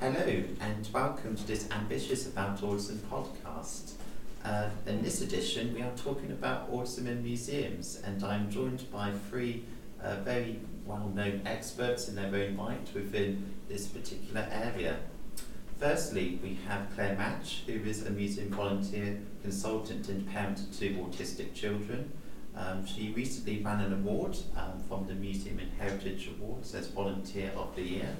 [0.00, 3.92] Hello, and welcome to this ambitious About Autism podcast.
[4.42, 9.12] Uh, in this edition, we are talking about autism in museums, and I'm joined by
[9.28, 9.62] three
[10.02, 15.00] uh, very well known experts in their own right within this particular area.
[15.78, 20.94] Firstly, we have Claire Madge, who is a museum volunteer, consultant, and parent to two
[20.94, 22.10] autistic children.
[22.56, 27.52] Um, she recently ran an award um, from the Museum and Heritage Awards as Volunteer
[27.54, 28.16] of the Year.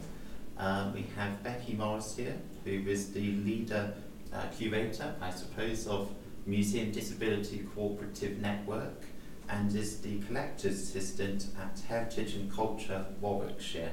[0.61, 2.37] Um, we have Becki Morris here,
[2.67, 3.95] who is the leader,
[4.31, 6.13] uh, curator, I suppose, of
[6.45, 9.05] Museum Disability Cooperative Network
[9.49, 13.93] and is the collector's assistant at Heritage and Culture Warwickshire.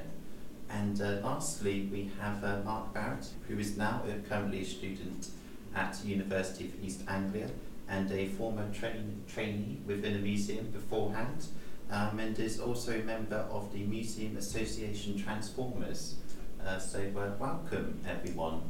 [0.68, 5.28] And uh, lastly, we have uh, Mark Barrett, who is now currently a student
[5.74, 7.48] at University of East Anglia
[7.88, 11.46] and a former train, trainee within a museum beforehand,
[11.90, 16.16] um, and is also a member of the Museum Association Transformers.
[16.64, 18.60] Uh, so, uh, welcome everyone.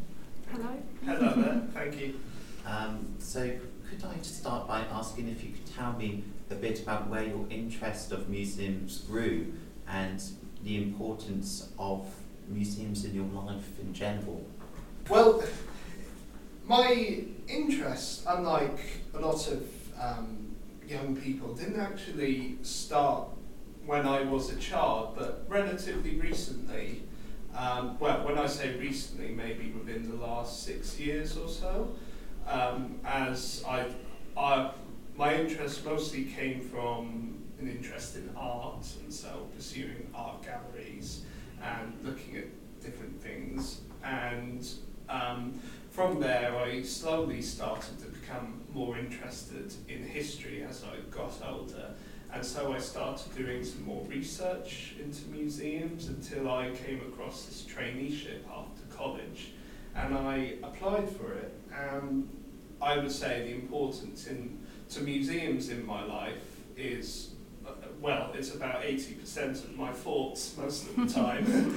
[0.52, 0.83] Hello.
[1.05, 2.15] Hello there, thank you.
[2.65, 3.51] Um, so,
[3.88, 7.24] could I just start by asking if you could tell me a bit about where
[7.24, 9.52] your interest of museums grew
[9.88, 10.23] and
[10.62, 12.07] the importance of
[12.49, 14.45] museums in your life in general?
[15.09, 15.43] Well,
[16.66, 18.79] my interest, unlike
[19.15, 19.66] a lot of
[20.01, 20.55] um,
[20.87, 23.29] young people, didn't actually start
[23.87, 27.02] when I was a child, but relatively recently.
[27.57, 31.95] Um, well, when I say recently, maybe within the last six years or so,
[32.46, 33.87] um, as I,
[34.37, 34.71] I,
[35.16, 41.23] my interest mostly came from an interest in art, and so pursuing art galleries
[41.63, 42.45] and looking at
[42.80, 43.80] different things.
[44.05, 44.66] And
[45.09, 51.33] um, from there, I slowly started to become more interested in history as I got
[51.45, 51.90] older.
[52.32, 57.62] And so I started doing some more research into museums until I came across this
[57.62, 59.52] traineeship after college.
[59.95, 61.59] And I applied for it.
[61.74, 62.29] And
[62.80, 64.59] I would say the importance in,
[64.91, 67.31] to museums in my life is,
[67.66, 71.77] uh, well, it's about 80% of my thoughts most of the time.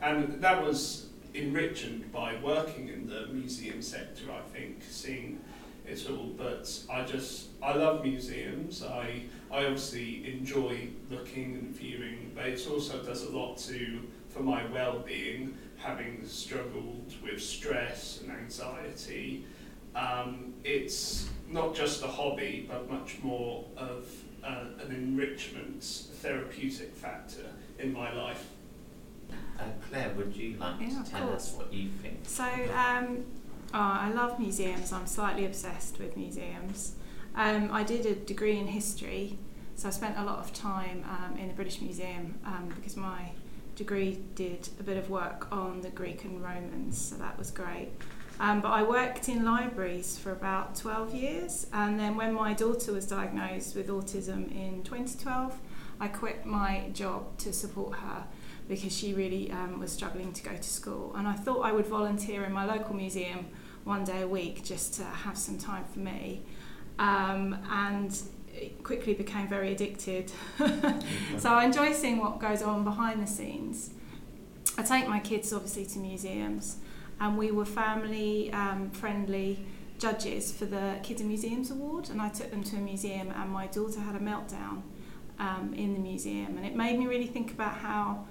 [0.00, 5.40] and that was enriched by working in the museum sector, I think, seeing
[5.86, 6.32] it all.
[6.36, 8.82] But I just, I love museums.
[8.82, 14.40] I, I obviously enjoy looking and viewing, but it also does a lot to, for
[14.42, 19.44] my well-being, having struggled with stress and anxiety.
[19.94, 24.08] Um, it's not just a hobby, but much more of
[24.44, 27.46] uh, an enrichment, therapeutic factor
[27.78, 28.46] in my life.
[29.58, 32.18] Uh, Claire, would you like Yeah, to of tell us what you think?
[32.24, 33.24] So, um,
[33.72, 34.92] oh, I love museums.
[34.92, 36.92] I'm slightly obsessed with museums.
[37.36, 39.38] Um, I did a degree in history,
[39.74, 43.30] so I spent a lot of time um, in the British Museum um, because my
[43.74, 47.90] degree did a bit of work on the Greek and Romans, so that was great.
[48.40, 52.92] Um, but I worked in libraries for about 12 years, and then when my daughter
[52.92, 55.58] was diagnosed with autism in 2012,
[56.00, 58.24] I quit my job to support her
[58.68, 61.14] because she really um, was struggling to go to school.
[61.16, 63.46] And I thought I would volunteer in my local museum
[63.84, 66.42] one day a week just to have some time for me.
[66.98, 68.18] Um, and
[68.54, 70.32] it quickly became very addicted.
[71.38, 73.90] so I enjoy seeing what goes on behind the scenes.
[74.78, 76.76] I take my kids obviously to museums,
[77.20, 79.64] and we were family um, friendly
[79.98, 82.10] judges for the Kids in Museums Award.
[82.10, 84.82] And I took them to a museum, and my daughter had a meltdown
[85.38, 88.26] um, in the museum, and it made me really think about how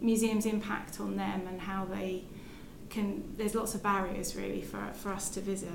[0.00, 2.24] museums impact on them and how they
[2.88, 5.68] can there's lots of barriers really for, for us to visit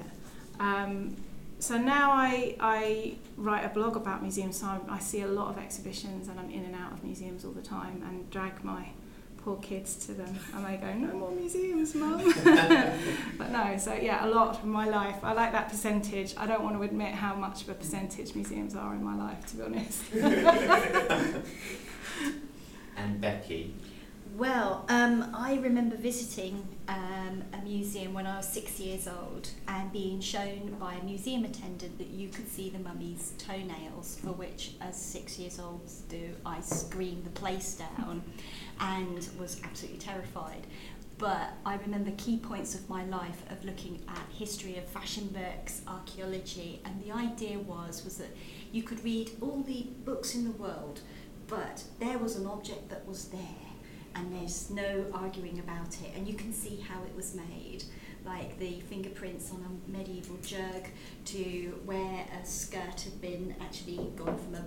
[0.60, 1.16] um,
[1.60, 5.50] so now I, I write a blog about museums so I, I see a lot
[5.50, 8.90] of exhibitions and I'm in and out of museums all the time and drag my
[9.38, 12.20] poor kids to them and they go no more museums mum.
[13.38, 15.18] But no so yeah a lot of my life.
[15.24, 16.34] I like that percentage.
[16.38, 19.46] I don't want to admit how much of a percentage museums are in my life
[19.48, 20.04] to be honest.
[22.98, 23.72] And Becki,
[24.38, 29.92] Well, um, I remember visiting um, a museum when I was six years old and
[29.92, 34.74] being shown by a museum attendant that you could see the mummy's toenails, for which,
[34.82, 38.24] as six years olds do, I screamed the place down
[38.80, 40.68] and was absolutely terrified.
[41.18, 45.82] But I remember key points of my life of looking at history of fashion books,
[45.88, 48.36] archaeology, and the idea was was that
[48.72, 51.00] you could read all the books in the world,
[51.48, 53.40] but there was an object that was there
[54.16, 57.84] and there's no arguing about it and you can see how it was made
[58.26, 60.86] like the fingerprints on a medieval jug
[61.26, 64.66] to where a skirt had been actually gone from a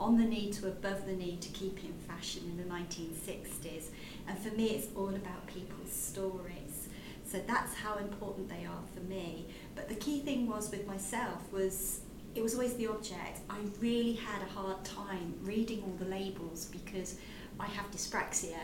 [0.00, 3.86] on the knee to above the knee to keep in fashion in the 1960s.
[4.26, 6.88] And for me, it's all about people's stories.
[7.24, 9.46] So that's how important they are for me.
[9.74, 12.00] But the key thing was with myself was
[12.34, 13.40] it was always the object.
[13.48, 17.16] I really had a hard time reading all the labels because
[17.60, 18.58] I have dyspraxia.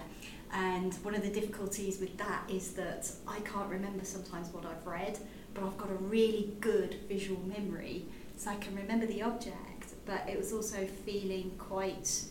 [0.52, 4.84] And one of the difficulties with that is that I can't remember sometimes what I've
[4.86, 5.18] read,
[5.54, 8.06] but I've got a really good visual memory,
[8.36, 9.94] so I can remember the object.
[10.06, 12.24] But it was also feeling quite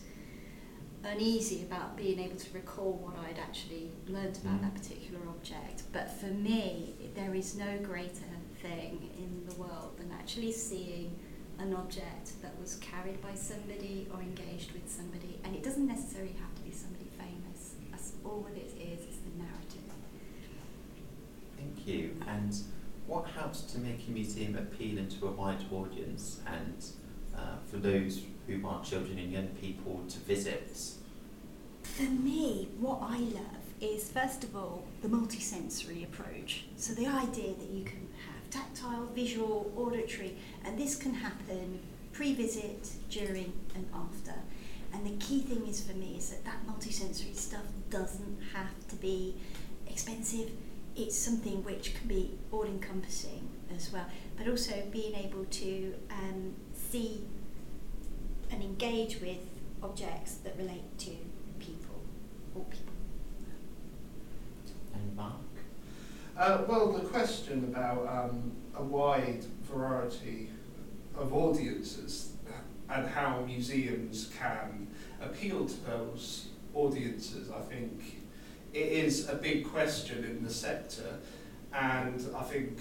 [1.02, 4.62] uneasy about being able to recall what I'd actually learned about Mm.
[4.62, 5.84] that particular object.
[5.92, 8.28] But for me, there is no greater
[8.60, 11.18] thing in the world than actually seeing
[11.58, 15.38] an object that was carried by somebody or engaged with somebody.
[15.42, 17.74] And it doesn't necessarily have to be somebody famous.
[17.90, 19.80] That's all that it is, is the narrative.
[21.56, 22.16] Thank you.
[22.26, 22.54] And
[23.06, 26.84] what helps to make a museum appealing to a wide audience and
[27.36, 30.78] uh, for those who are children and young people to visit?
[31.82, 36.64] For me, what I love is first of all the multisensory approach.
[36.76, 41.80] So the idea that you can have tactile, visual, auditory, and this can happen
[42.12, 44.34] pre-visit, during, and after.
[44.92, 48.96] And the key thing is for me is that that multisensory stuff doesn't have to
[48.96, 49.36] be
[49.86, 50.50] expensive.
[50.96, 54.06] It's something which can be all-encompassing as well,
[54.36, 57.24] but also being able to um, see
[58.50, 59.38] and engage with
[59.82, 61.10] objects that relate to
[61.58, 62.00] people,
[62.54, 62.92] all people.
[64.94, 65.34] And Mark?
[66.36, 70.50] Uh, well, the question about um, a wide variety
[71.16, 72.32] of audiences
[72.90, 74.88] and how museums can
[75.20, 78.20] appeal to those audiences, I think
[78.72, 81.18] it is a big question in the sector,
[81.72, 82.78] and I think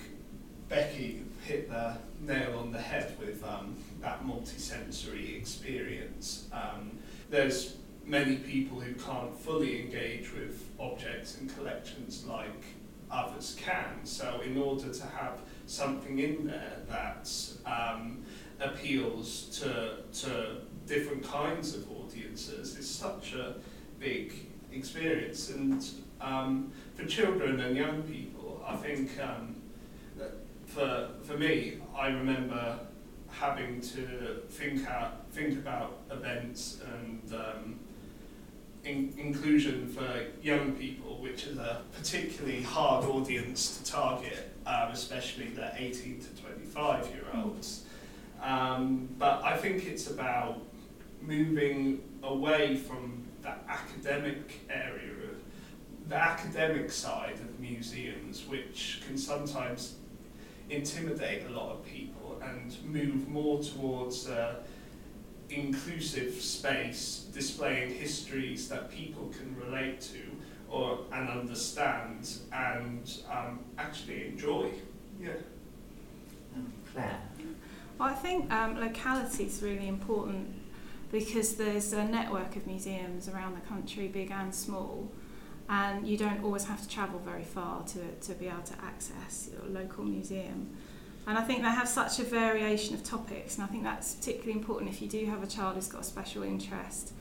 [0.70, 6.48] Becki hit the nail on the head with um, that multisensory experience.
[6.52, 6.92] Um,
[7.30, 12.64] there's many people who can't fully engage with objects and collections like
[13.12, 14.04] others can.
[14.04, 17.32] So, in order to have something in there that
[17.66, 18.24] um,
[18.60, 23.56] appeals to, to different kinds of audiences is such a
[24.00, 24.34] big
[24.72, 25.50] experience.
[25.50, 25.86] And
[26.22, 29.56] um, for children and young people, I think um,
[30.66, 32.80] for, for me, I remember
[33.30, 37.80] having to think out, think about events and um,
[38.84, 45.48] in, inclusion for young people, which is a particularly hard audience to target, um, especially
[45.48, 47.84] the 18 to 25 year olds.
[48.42, 50.62] Um, but I think it's about
[51.22, 59.96] moving away from that academic area, of, the academic side of museums, which can sometimes
[60.70, 64.56] intimidate a lot of people, and move more towards uh,
[65.50, 70.20] inclusive space displaying histories that people can relate to
[70.70, 74.70] or and understand and um, actually enjoy.
[75.20, 75.32] Yeah.
[76.94, 77.20] Claire?
[78.00, 80.48] Well, I think um, locality is really important
[81.12, 85.12] because there's a network of museums around the country, big and small,
[85.68, 89.50] and you don't always have to travel very far to, to be able to access
[89.52, 90.70] your local museum.
[91.28, 94.54] And I think they have such a variation of topics, and I think that's particularly
[94.54, 97.12] important if you do have a child who's got a special interest.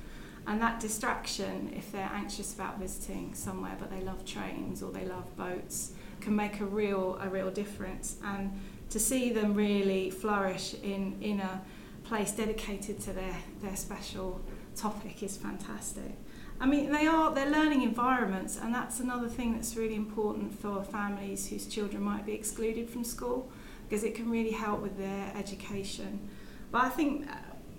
[0.47, 5.05] And that distraction, if they're anxious about visiting somewhere but they love trains or they
[5.05, 8.17] love boats, can make a real a real difference.
[8.25, 8.59] And
[8.91, 11.61] to see them really flourish in, in a
[12.05, 14.41] place dedicated to their, their special
[14.75, 16.13] topic is fantastic.
[16.61, 20.83] I mean, they are they're learning environments, and that's another thing that's really important for
[20.83, 23.51] families whose children might be excluded from school,
[23.89, 26.29] because it can really help with their education.
[26.73, 27.37] But I think uh,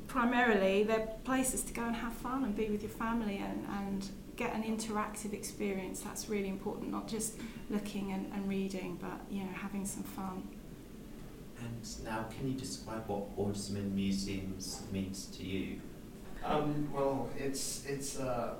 [0.07, 4.09] primarily they're places to go and have fun and be with your family and, and
[4.37, 5.99] get an interactive experience.
[5.99, 7.35] That's really important, not just
[7.69, 10.47] looking and, and reading, but you know having some fun.
[12.03, 13.37] Now, can you describe what
[13.77, 15.81] in museums means to you?
[16.43, 18.19] Um, well, it's it's.
[18.19, 18.55] Uh,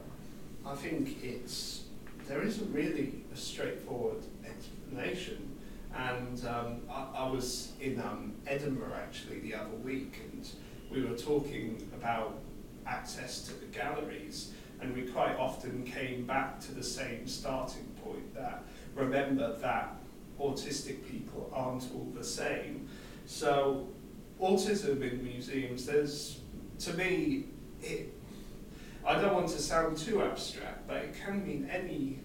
[0.65, 1.83] I think it's
[2.27, 5.55] there isn't really a straightforward explanation.
[5.95, 10.47] And um, I, I was in um, Edinburgh actually the other week, and
[10.91, 12.39] we were talking about
[12.85, 18.33] access to the galleries, and we quite often came back to the same starting point
[18.35, 18.63] that
[18.95, 19.95] remember that
[20.39, 22.88] autistic people aren't all the same.
[23.31, 23.88] So,
[24.41, 26.39] autism in museums, there's
[26.79, 27.45] to me,
[27.79, 28.12] it,
[29.05, 32.17] I don't want to sound too abstract, but it can mean any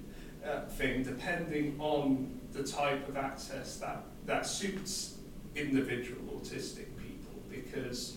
[0.42, 0.62] uh,
[1.02, 5.18] depending on the type of access that, that suits
[5.54, 8.16] individual autistic people because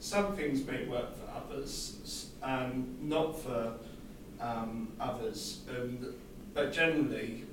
[0.00, 3.72] some things may work for others, and not for
[4.42, 5.60] um, others.
[5.70, 6.12] And,
[6.52, 7.44] but generally,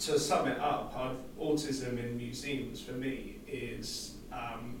[0.00, 4.80] to sum it up, I've, autism in museums for me is um,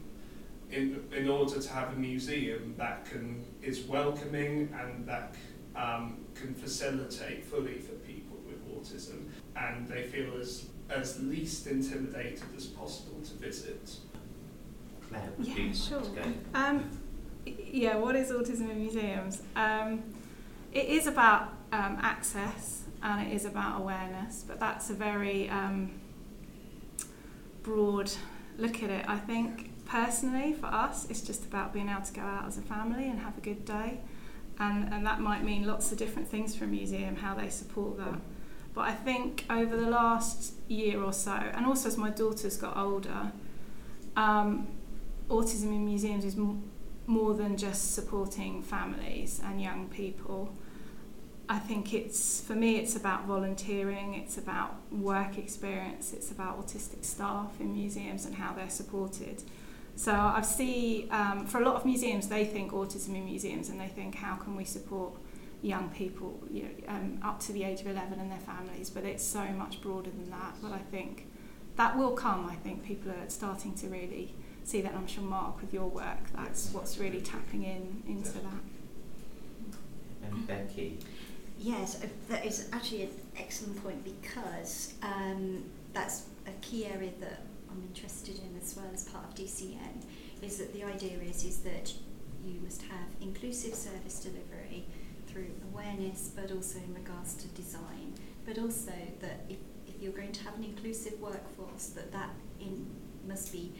[0.70, 5.34] in, in order to have a museum that can is welcoming and that
[5.74, 12.42] um, can facilitate fully for people with autism, and they feel as as least intimidated
[12.56, 13.96] as possible to visit.
[15.08, 16.00] Claire, would Yeah, you like sure.
[16.00, 16.22] to go?
[16.54, 16.90] Um,
[17.46, 19.42] yeah, what is autism in museums?
[19.56, 20.02] Um,
[20.72, 25.90] it is about um, access and it is about awareness, but that's a very um,
[27.62, 28.10] broad
[28.58, 29.08] look at it.
[29.08, 32.62] I think personally for us, it's just about being able to go out as a
[32.62, 34.00] family and have a good day,
[34.58, 37.96] and, and that might mean lots of different things for a museum, how they support
[37.96, 38.20] that.
[38.74, 42.76] But I think over the last year or so, and also as my daughter's got
[42.76, 43.32] older,
[44.16, 44.68] um,
[45.28, 46.62] autism in museums is m-
[47.06, 50.52] more than just supporting families and young people.
[51.48, 57.04] I think it's for me it's about volunteering, it's about work experience, it's about autistic
[57.04, 59.42] staff in museums and how they're supported.
[59.96, 63.80] So I see um, for a lot of museums they think autism in museums and
[63.80, 65.14] they think how can we support
[65.60, 69.02] young people you know, um, up to the age of 11 and their families but
[69.02, 71.26] it's so much broader than that but I think
[71.74, 74.34] that will come I think people are starting to really
[74.68, 74.92] see that.
[74.92, 78.62] And I'm sure Mark, with your work, that's what's really tapping in into that.
[80.22, 81.00] And Becki,
[81.58, 87.42] Yes, uh, that is actually an excellent point because um, that's a key area that
[87.70, 90.04] I'm interested in as well as part of DCN.
[90.40, 91.92] Is that the idea is is that
[92.44, 94.84] you must have inclusive service delivery
[95.26, 98.14] through awareness, but also in regards to design,
[98.46, 102.86] but also that if, if you're going to have an inclusive workforce, that that in,
[103.26, 103.72] must be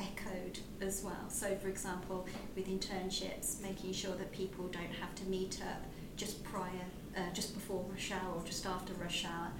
[0.00, 1.28] echoed as well.
[1.28, 5.84] So, for example, with internships, making sure that people don't have to meet up
[6.16, 6.84] just prior,
[7.16, 9.50] uh, just before rush hour or just after rush hour.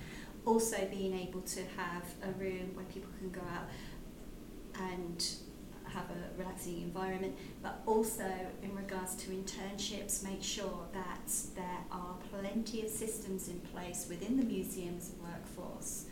[0.47, 3.69] Also, being able to have a room where people can go out
[4.93, 5.35] and
[5.85, 8.31] have a relaxing environment, but also
[8.63, 14.37] in regards to internships, make sure that there are plenty of systems in place within
[14.37, 16.07] the museum's workforce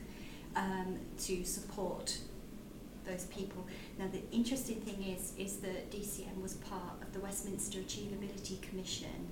[0.57, 2.19] um, to support
[3.07, 3.67] those people.
[3.99, 9.29] Now, the interesting thing is, is that DCN was part of the Westminster AchieveAbility Commission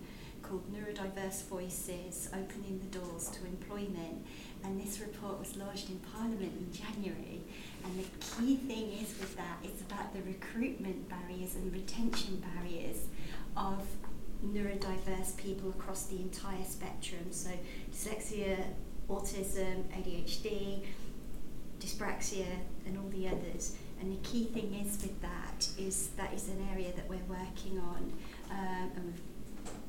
[0.49, 4.25] called Neurodiverse Voices Opening the Doors to Employment.
[4.65, 7.43] And this report was lodged in Parliament in January.
[7.85, 13.07] And the key thing is with that, it's about the recruitment barriers and retention barriers
[13.57, 13.83] of
[14.45, 17.27] neurodiverse people across the entire spectrum.
[17.31, 17.51] So,
[17.91, 18.65] dyslexia,
[19.09, 20.85] autism, ADHD,
[21.81, 22.47] dyspraxia,
[22.87, 23.77] and all the others.
[24.01, 27.79] And the key thing is with that is that is an area that we're working
[27.79, 28.13] on,
[28.51, 29.21] um, and we've,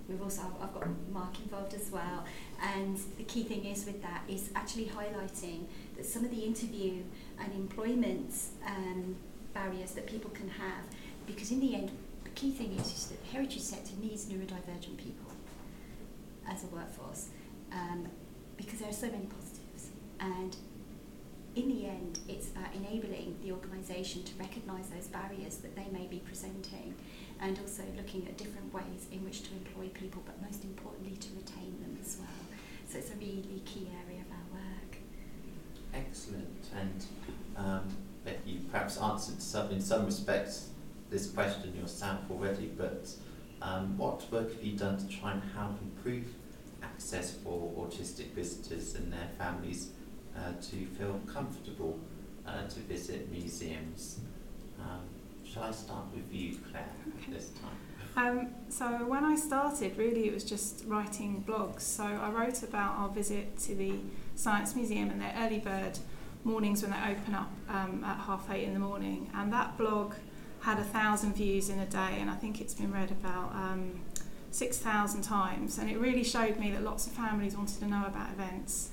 [0.07, 2.25] we've also I've, I've got Mark involved as well.
[2.61, 7.03] And the key thing is with that is actually highlighting that some of the interview
[7.39, 8.33] and employment
[8.65, 9.15] um,
[9.53, 10.85] barriers that people can have,
[11.25, 11.91] because in the end,
[12.23, 15.31] the key thing is, is that the heritage sector needs neurodivergent people
[16.49, 17.27] as a workforce,
[17.71, 18.07] um,
[18.55, 20.55] because there are so many positives and
[21.57, 26.05] in the end, it's about enabling the organisation to recognise those barriers that they may
[26.05, 26.93] be presenting
[27.41, 31.29] and also looking at different ways in which to employ people, but most importantly, to
[31.35, 32.27] retain them as well.
[32.89, 34.97] So it's a really key area of our work.
[35.93, 36.67] excellent.
[36.75, 37.05] And
[37.55, 37.97] um,
[38.45, 40.69] you perhaps answered some, in some respects
[41.09, 43.09] this question yourself already, but
[43.61, 46.25] um, what work have you done to try and help improve
[46.83, 49.91] access for autistic visitors and their families
[50.35, 51.99] uh, to feel comfortable
[52.45, 54.19] uh, to visit museums?
[55.57, 56.85] Shall I start with you, Claire,
[57.29, 57.77] this time?
[58.15, 61.81] Um, so when I started, really it was just writing blogs.
[61.81, 63.95] So I wrote about our visit to the
[64.35, 65.97] Science Museum and their early bird
[66.43, 69.31] mornings when they open up um, at half eight in the morning.
[69.33, 70.13] And that blog
[70.59, 74.01] had a thousand views in a day, and I think it's been read about um,
[74.51, 75.79] 6,000 times.
[75.79, 78.91] And it really showed me that lots of families wanted to know about events.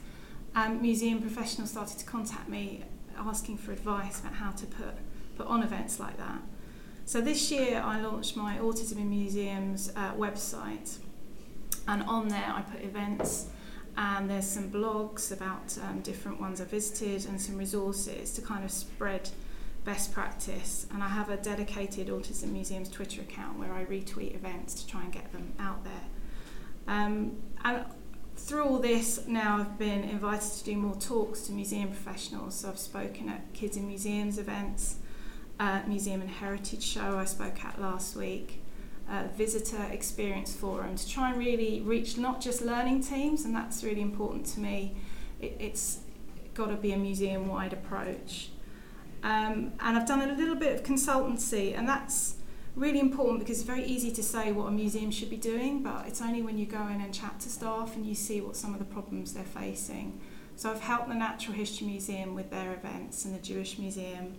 [0.55, 2.85] And museum professionals started to contact me
[3.19, 4.95] asking for advice about how to put,
[5.37, 6.41] put on events like that.
[7.07, 10.97] So this year I launched my Autism in Museums uh, website,
[11.87, 13.49] and on there I put events,
[13.99, 18.65] and there's some blogs about um, different ones I visited, and some resources to kind
[18.65, 19.29] of spread
[19.85, 20.87] best practice.
[20.95, 25.03] And I have a dedicated Autism Museums Twitter account where I retweet events to try
[25.03, 26.07] and get them out there.
[26.89, 27.85] Um, and
[28.35, 32.55] through all this, now I've been invited to do more talks to museum professionals.
[32.55, 34.97] So I've spoken at Kids in Museums events
[35.61, 38.61] uh, Museum and Heritage Show I spoke at last week.
[39.09, 43.85] uh, visitor experience forum to try and really reach not just learning teams, and that's
[43.85, 44.95] really important to me.
[45.41, 46.01] It, it's
[46.55, 48.51] got to be a museum wide approach.
[49.23, 52.37] Um, and I've done a little bit of consultancy, and that's
[52.77, 56.07] really important because it's very easy to say what a museum should be doing, but
[56.07, 58.73] it's only when you go in and chat to staff and you see what some
[58.73, 60.19] of the problems they're facing.
[60.57, 64.37] So I've helped the Natural History Museum with their events and the Jewish Museum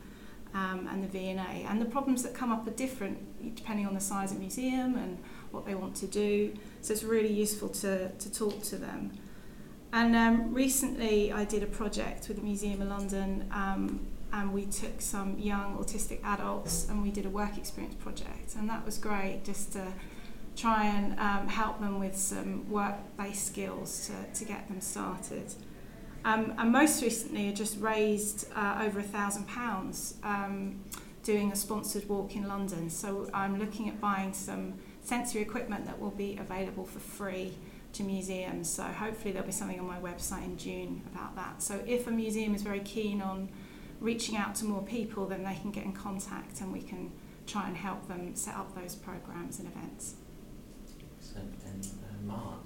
[0.55, 1.67] um, and the V&A.
[1.69, 5.19] And the problems that come up are different depending on the size of museum and
[5.51, 6.53] what they want to do.
[6.81, 9.11] So it's really useful to, to talk to them.
[9.91, 14.65] And um, recently I did a project with the Museum of London um, and we
[14.65, 18.55] took some young autistic adults and we did a work experience project.
[18.57, 19.85] And that was great just to
[20.55, 25.53] try and um, help them with some work-based skills to, to get them started.
[26.25, 30.83] Um, and most recently, I just raised uh, over a thousand pounds um,
[31.21, 32.89] doing a sponsored walk in London.
[32.89, 37.53] So I'm looking at buying some sensory equipment that will be available for free
[37.93, 38.67] to museums.
[38.67, 41.61] So hopefully there'll be something on my website in June about that.
[41.61, 43.49] So if a museum is very keen on
[43.99, 47.11] reaching out to more people, then they can get in contact and we can
[47.45, 50.15] try and help them set up those programs and events.
[51.19, 52.59] So, and uh, Mark.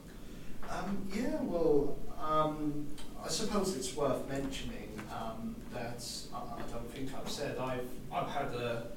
[0.69, 2.87] Um, yeah, well, um,
[3.23, 8.29] I suppose it's worth mentioning um, that I, I don't think I've said I've I've
[8.29, 8.87] had a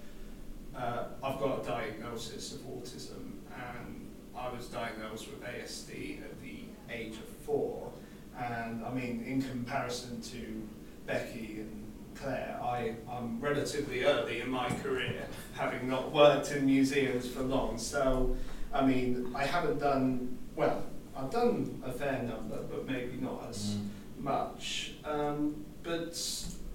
[0.77, 6.61] uh, I've got a diagnosis of autism and I was diagnosed with ASD at the
[6.91, 7.93] age of four.
[8.39, 10.69] And I mean in comparison to
[11.07, 17.29] Becki and Claire I, I'm relatively early in my career having not worked in museums
[17.29, 17.77] for long.
[17.77, 18.37] So
[18.73, 20.85] I mean I haven't done well
[21.17, 23.89] I've done a fair number but maybe not as mm
[24.23, 24.95] much.
[25.05, 26.19] Um, but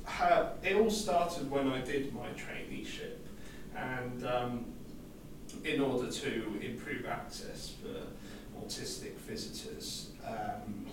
[0.04, 3.18] ha- it all started when I did my traineeship,
[3.76, 4.66] and um,
[5.64, 10.86] in order to improve access for autistic visitors, um,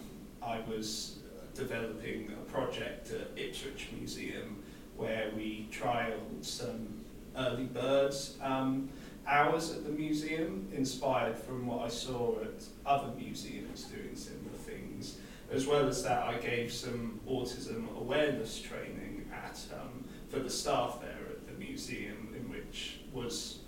[0.42, 1.18] I was
[1.54, 4.62] developing a project at Ipswich Museum
[4.96, 7.04] where we trialled some
[7.36, 8.88] early birds um,
[9.26, 15.18] hours at the museum, inspired from what I saw at other museums doing similar things.
[15.50, 21.00] As well as that, I gave some autism awareness training at um, for the staff
[21.00, 23.58] there at the museum, in which was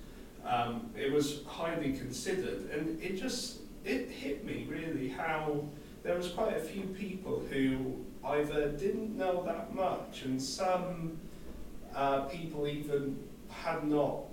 [0.45, 5.65] um, it was highly considered, and it just it hit me really how
[6.03, 11.19] there was quite a few people who either didn't know that much, and some
[11.95, 14.26] uh, people even had not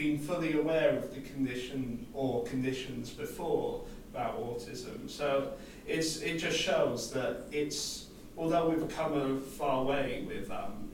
[0.00, 5.10] been fully aware of the condition or conditions before about autism.
[5.10, 5.52] So
[5.86, 10.88] it's, it just shows that it's, although we've come a far way with um,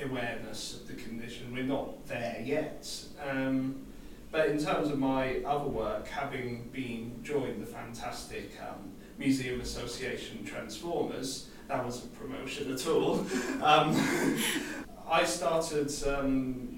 [0.00, 2.88] awareness of the condition, we're not there yet.
[3.28, 3.84] Um,
[4.30, 10.44] but in terms of my other work, having been joined the fantastic um, Museum Association
[10.44, 13.14] Transformers, that wasn't promotion at all.
[13.64, 14.00] um,
[15.10, 16.77] I started um,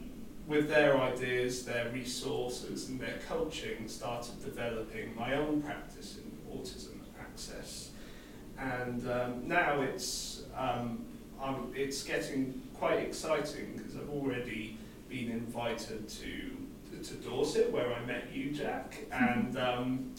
[0.50, 6.98] with their ideas, their resources, and their coaching, started developing my own practice in autism
[7.20, 7.90] access.
[8.58, 11.06] And um, now it's, um,
[11.72, 14.76] it's getting quite exciting because I've already
[15.08, 20.14] been invited to, to Dorset where I met you, Jack, and um,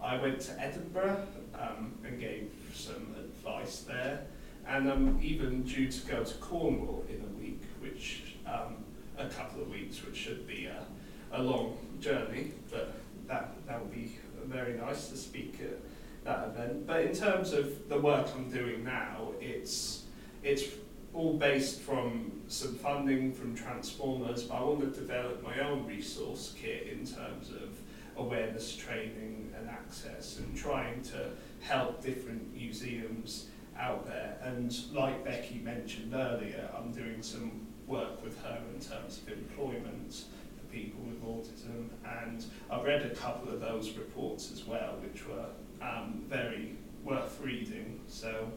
[0.00, 1.26] I went to Edinburgh
[1.60, 4.26] um, and gave some advice there.
[4.68, 8.83] And I'm even due to go to Cornwall in a week, which um,
[9.18, 10.84] a couple of weeks, which should be a,
[11.32, 12.92] a long journey, but
[13.26, 15.78] that that will be very nice to speak at
[16.24, 16.86] that event.
[16.86, 20.04] But in terms of the work I'm doing now, it's
[20.42, 20.64] it's
[21.12, 26.54] all based from some funding from Transformers, but I want to develop my own resource
[26.60, 27.78] kit in terms of
[28.16, 33.46] awareness training and access and trying to help different museums
[33.78, 34.36] out there.
[34.42, 40.24] And like Becki mentioned earlier, I'm doing some work with her in terms of employment
[40.56, 41.88] for people with autism.
[42.22, 45.46] And I've read a couple of those reports as well, which were
[45.82, 48.00] um, very worth reading.
[48.08, 48.50] So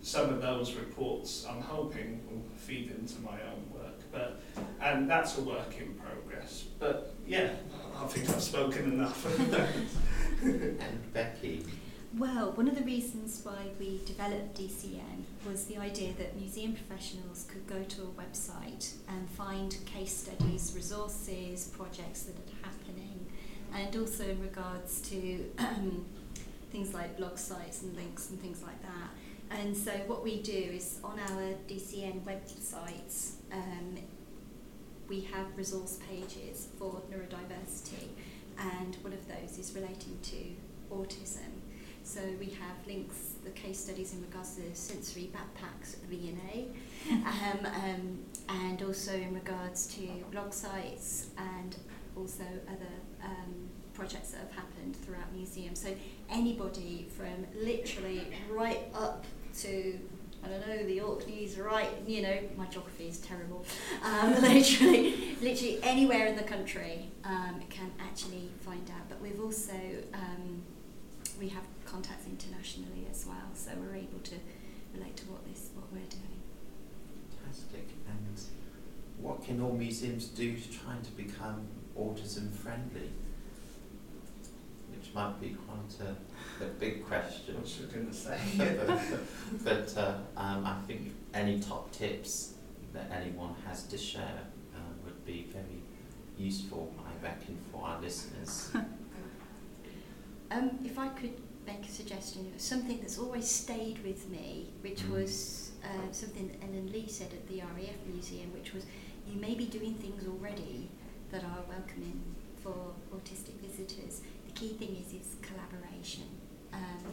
[0.00, 4.00] some of those reports I'm hoping will feed into my own work.
[4.12, 4.40] But
[4.80, 6.64] and that's a work in progress.
[6.78, 7.50] But yeah,
[8.00, 9.26] I think I've spoken enough.
[10.42, 11.64] and Becki.
[12.16, 17.46] Well, one of the reasons why we developed DCN was the idea that museum professionals
[17.48, 23.26] could go to a website and find case studies, resources, projects that are happening,
[23.74, 26.04] and also in regards to um,
[26.70, 29.10] things like blog sites and links and things like that.
[29.50, 33.96] And so what we do is on our DCN websites, um,
[35.08, 38.08] we have resource pages for neurodiversity
[38.58, 41.48] and one of those is relating to autism.
[42.02, 46.68] So we have links, the case studies in regards to sensory backpacks at the V&A,
[47.12, 51.76] um, um, and also in regards to blog sites and
[52.16, 53.54] also other um,
[53.94, 55.80] projects that have happened throughout museums.
[55.80, 55.94] So
[56.30, 59.24] anybody from literally right up
[59.60, 59.98] to
[60.44, 61.90] I don't know the Orkneys, right?
[62.06, 63.66] You know, my geography is terrible.
[64.04, 69.08] Um, literally, literally anywhere in the country um, can actually find out.
[69.08, 69.74] But we've also
[70.14, 70.62] um,
[71.38, 74.34] we have contacts internationally as well, so we're able to
[74.94, 76.42] relate to what this what we're doing.
[77.42, 77.88] Fantastic.
[78.08, 78.40] And
[79.18, 81.66] what can all museums do to try to become
[81.98, 83.10] autism friendly?
[84.90, 87.54] Which might be quite a, a big question.
[87.54, 89.08] What was I going to say?
[89.64, 92.54] but uh, um, I think any top tips
[92.92, 94.40] that anyone has to share
[94.74, 95.82] um, would be very
[96.36, 98.70] useful, I reckon, for our listeners.
[100.50, 101.34] Um, if I could
[101.66, 105.10] make a suggestion, something that's always stayed with me, which Mm.
[105.10, 108.84] was uh, something that Ellen Lee said at the RAF Museum, which was
[109.30, 110.88] you may be doing things already
[111.30, 112.20] that are welcoming
[112.62, 114.22] for autistic visitors.
[114.46, 116.24] The key thing is is collaboration.
[116.72, 117.04] Um,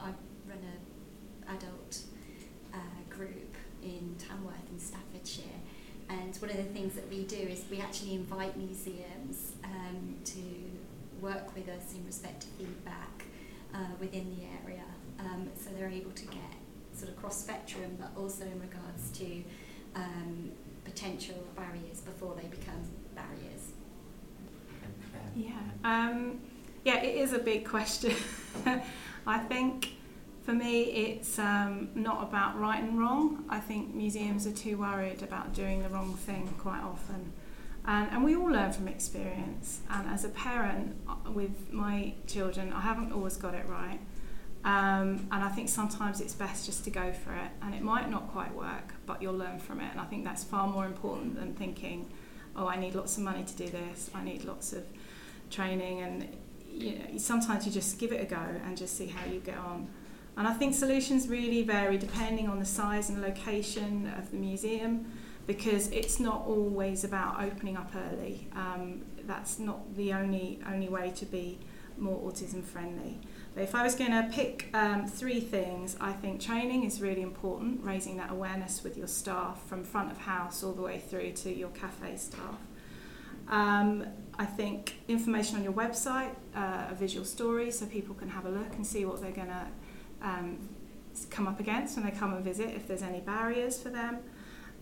[0.00, 0.08] I
[0.48, 2.00] run a adult
[2.74, 5.58] uh, group in Tamworth in Staffordshire,
[6.08, 10.40] and one of the things that we do is we actually invite museums um, to
[11.22, 13.24] work with us in respect to feedback
[13.74, 14.84] uh, within the area,
[15.20, 16.52] um, so they're able to get
[16.92, 19.42] sort of cross spectrum, but also in regards to
[19.94, 20.50] um,
[20.84, 22.82] potential barriers before they become
[23.14, 23.72] barriers.
[25.34, 25.52] Yeah,
[25.84, 26.40] um,
[26.84, 28.14] yeah, it is a big question.
[29.26, 29.94] I think
[30.42, 33.44] for me, it's um, not about right and wrong.
[33.48, 37.32] I think museums are too worried about doing the wrong thing quite often.
[37.84, 39.80] And, and we all learn from experience.
[39.90, 43.98] And as a parent uh, with my children, I haven't always got it right.
[44.64, 47.50] Um, and I think sometimes it's best just to go for it.
[47.60, 49.90] And it might not quite work, but you'll learn from it.
[49.90, 52.10] And I think that's far more important than thinking,
[52.54, 54.84] oh, I need lots of money to do this, I need lots of
[55.50, 56.00] training.
[56.00, 56.36] And
[56.70, 59.58] you know, sometimes you just give it a go and just see how you get
[59.58, 59.88] on.
[60.36, 65.12] And I think solutions really vary depending on the size and location of the museum
[65.46, 68.48] because it's not always about opening up early.
[68.54, 71.58] Um, that's not the only only way to be
[71.98, 73.18] more autism friendly.
[73.54, 77.20] But if I was going to pick um, three things, I think training is really
[77.20, 81.32] important, raising that awareness with your staff from front of house all the way through
[81.32, 82.58] to your cafe staff.
[83.48, 84.06] Um,
[84.38, 88.50] I think information on your website, uh, a visual story, so people can have a
[88.50, 89.66] look and see what they're going to
[90.22, 90.68] um,
[91.28, 94.18] come up against when they come and visit, if there's any barriers for them.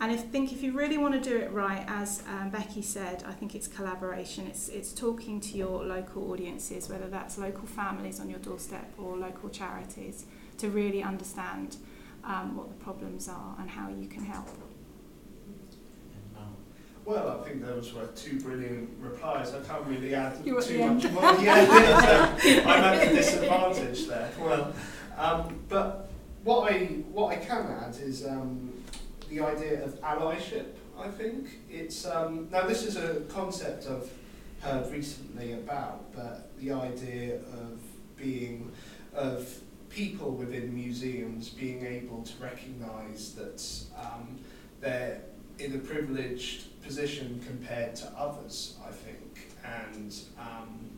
[0.01, 3.23] And I think if you really want to do it right, as um, Becki said,
[3.27, 4.47] I think it's collaboration.
[4.47, 9.19] It's it's talking to your local audiences, whether that's local families on your doorstep or
[9.19, 10.25] local charities,
[10.57, 11.77] to really understand
[12.25, 14.49] um, what the problems are and how you can help.
[17.05, 19.53] Well, I think those were two brilliant replies.
[19.55, 21.13] I can't really add too much end.
[21.13, 21.35] more.
[21.41, 22.37] Yeah,
[22.67, 24.31] I'm at a disadvantage there.
[24.39, 24.73] Well,
[25.19, 26.11] um, but
[26.45, 28.73] what I what I can add is um,
[29.31, 30.67] the idea of allyship.
[30.99, 34.11] I think it's um, now this is a concept I've
[34.61, 37.81] heard recently about, but the idea of
[38.17, 38.71] being
[39.15, 39.49] of
[39.89, 43.63] people within museums being able to recognise that
[43.99, 44.39] um,
[44.81, 45.21] they're
[45.59, 50.91] in a privileged position compared to others, I think, and um,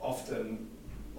[0.00, 0.68] often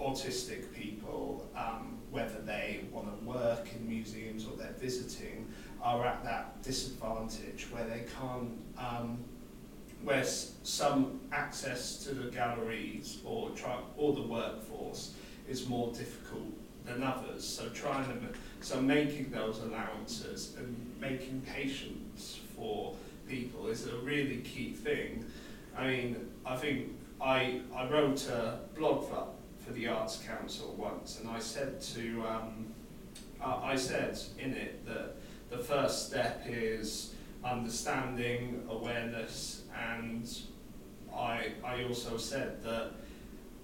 [0.00, 5.46] autistic people, um, whether they want to work in museums or they're visiting,
[5.82, 9.18] are at that disadvantage where they can't, um,
[10.02, 15.14] where s- some access to the galleries or try, or the workforce
[15.48, 16.52] is more difficult
[16.84, 17.44] than others.
[17.46, 18.28] So trying to,
[18.60, 22.94] so making those allowances and making patience for
[23.28, 25.24] people is a really key thing.
[25.76, 31.18] I mean, I think I, I wrote a blog for, for the Arts Council once,
[31.20, 32.66] and I said to, um,
[33.40, 35.16] I said in it that
[35.50, 40.28] the first step is understanding, awareness, and
[41.14, 42.92] I, I also said that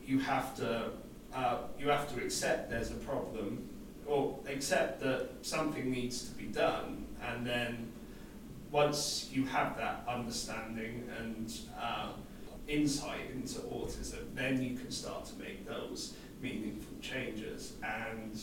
[0.04, 0.90] you have to,
[1.34, 3.68] uh, you have to accept there's a problem,
[4.06, 7.92] or accept that something needs to be done, and then
[8.70, 12.12] once you have that understanding and uh,
[12.68, 17.74] insight into autism, then you can start to make those meaningful changes.
[17.82, 18.40] And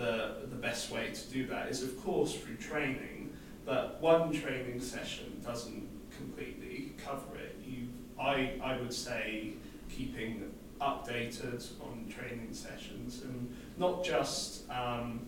[0.00, 3.32] the, the best way to do that is, of course, through training,
[3.66, 5.86] but one training session doesn't
[6.16, 7.56] completely cover it.
[7.64, 9.52] You, I, I would say
[9.90, 15.20] keeping updated on training sessions and not just um,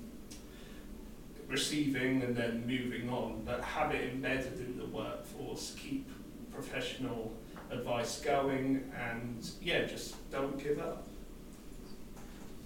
[1.49, 6.09] receiving and then moving on, but have it embedded in the workforce, keep
[6.51, 7.31] professional
[7.71, 11.07] advice going, and yeah, just don't give up.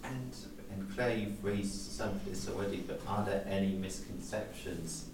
[0.04, 0.32] And,
[0.70, 5.06] and Claire, you've raised some of this already, but are there any misconceptions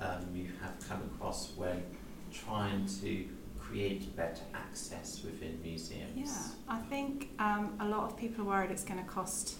[0.00, 1.82] um, you have come across when
[2.32, 3.26] trying to
[3.58, 6.12] create better access within museums?
[6.14, 9.56] Yeah, I think um, a lot of people are worried it's going to cost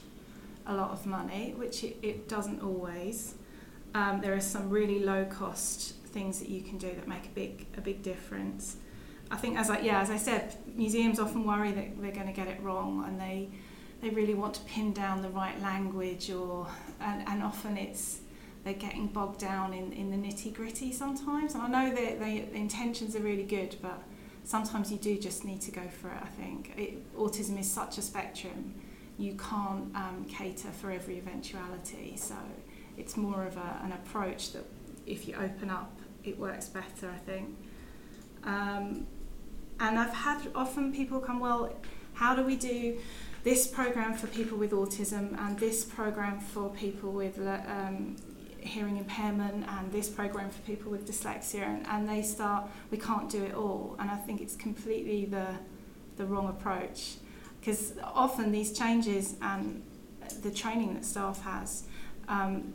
[0.66, 3.34] a lot of money, which it, it doesn't always.
[3.94, 7.30] Um, there are some really low cost things that you can do that make a
[7.30, 8.76] big a big difference.
[9.30, 12.32] I think as I yeah as I said, museums often worry that they're going to
[12.32, 13.48] get it wrong and they
[14.00, 16.66] they really want to pin down the right language or
[17.00, 18.20] and, and often it's
[18.64, 21.54] they're getting bogged down in, in the nitty gritty sometimes.
[21.54, 24.02] And I know that they, the intentions are really good, but
[24.44, 26.18] sometimes you do just need to go for it.
[26.22, 28.74] I think it, autism is such a spectrum;
[29.18, 32.16] you can't um, cater for every eventuality.
[32.16, 32.36] So
[32.98, 34.64] it's more of a, an approach that
[35.06, 37.10] if you open up, it works better.
[37.10, 37.56] I think.
[38.44, 39.06] Um,
[39.78, 41.74] and I've had often people come, well,
[42.12, 42.98] how do we do
[43.42, 48.16] this program for people with autism and this program for people with um,
[48.58, 53.30] hearing impairment and this program for people with dyslexia and, and they start we can't
[53.30, 53.96] do it all.
[53.98, 55.46] And I think it's completely the
[56.16, 57.14] the wrong approach.
[57.58, 59.82] Because often these changes and
[60.42, 61.84] the training that staff has
[62.28, 62.74] um,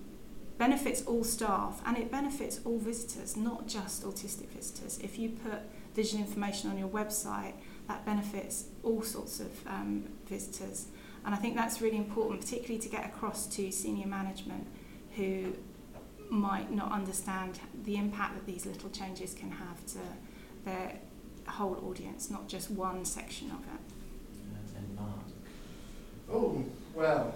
[0.58, 5.00] benefits all staff and it benefits all visitors not just autistic visitors.
[5.00, 5.60] If you put
[5.94, 7.54] digital information on your website
[7.88, 10.88] that benefits all sorts of um, visitors
[11.26, 14.68] and I think that's really important particularly to get across to senior management
[15.16, 15.54] who
[16.30, 20.00] might not understand the impact that these little changes can have to
[20.66, 21.00] their
[21.48, 24.78] whole audience, not just one section of it.
[24.78, 25.10] And Mark?
[26.32, 27.34] Oh, well,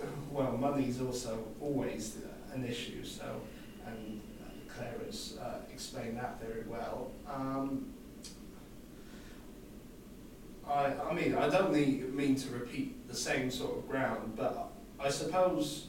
[0.30, 2.16] well, money's also always
[2.54, 3.40] an issue, so,
[3.86, 4.20] and
[4.68, 7.10] Claire has uh, explained that very well.
[7.26, 7.92] Um,
[10.68, 14.70] I, I mean, I don't need, mean to repeat the same sort of ground, but
[15.00, 15.86] I suppose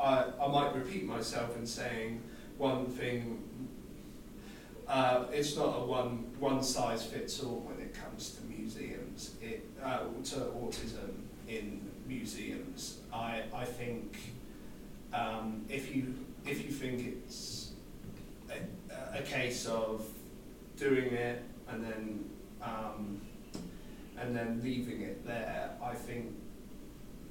[0.00, 2.22] I, I might repeat myself in saying
[2.56, 3.42] one thing.
[4.86, 9.32] Uh, it's not a one one size fits all when it comes to museums.
[9.40, 11.10] It uh, to autism
[11.48, 12.98] in museums.
[13.12, 14.18] I I think
[15.12, 17.70] um, if you if you think it's
[18.50, 20.04] a, a case of
[20.76, 22.24] doing it and then
[22.62, 23.20] um,
[24.20, 26.32] and then leaving it there, I think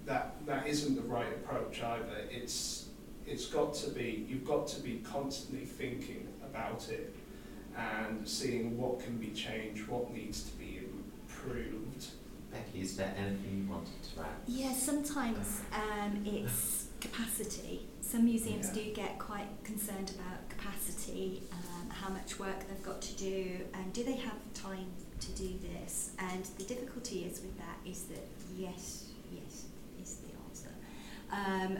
[0.05, 2.23] that that isn't the right approach either.
[2.31, 2.87] It's
[3.27, 7.15] it's got to be you've got to be constantly thinking about it
[7.77, 12.07] and seeing what can be changed, what needs to be improved.
[12.51, 14.27] Becki, is there anything you wanted to add?
[14.47, 17.85] Yeah, sometimes um, it's capacity.
[18.01, 18.83] Some museums Yeah.
[18.83, 23.93] do get quite concerned about capacity, um, how much work they've got to do, and
[23.93, 24.87] do they have time
[25.19, 26.11] to do this?
[26.19, 29.65] And the difficulty is with that is that yes, yes
[30.01, 30.69] is the answer.
[31.31, 31.79] Um,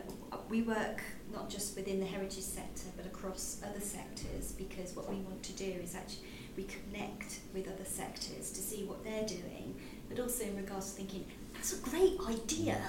[0.49, 5.17] we work not just within the heritage sector but across other sectors because what we
[5.17, 6.25] want to do is actually
[6.57, 9.75] we connect with other sectors to see what they're doing,
[10.09, 12.81] but also in regards to thinking that's a great idea.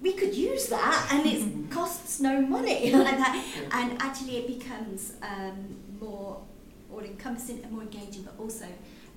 [0.00, 5.12] We could use that, and it costs no money, and, that, and actually it becomes
[5.22, 6.40] um, more
[6.92, 8.66] all-encompassing and more engaging, but also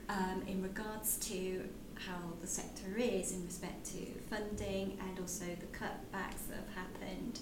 [0.10, 5.78] um, in regards to how the sector is in respect to funding and also the
[5.78, 7.40] cutbacks that have happened.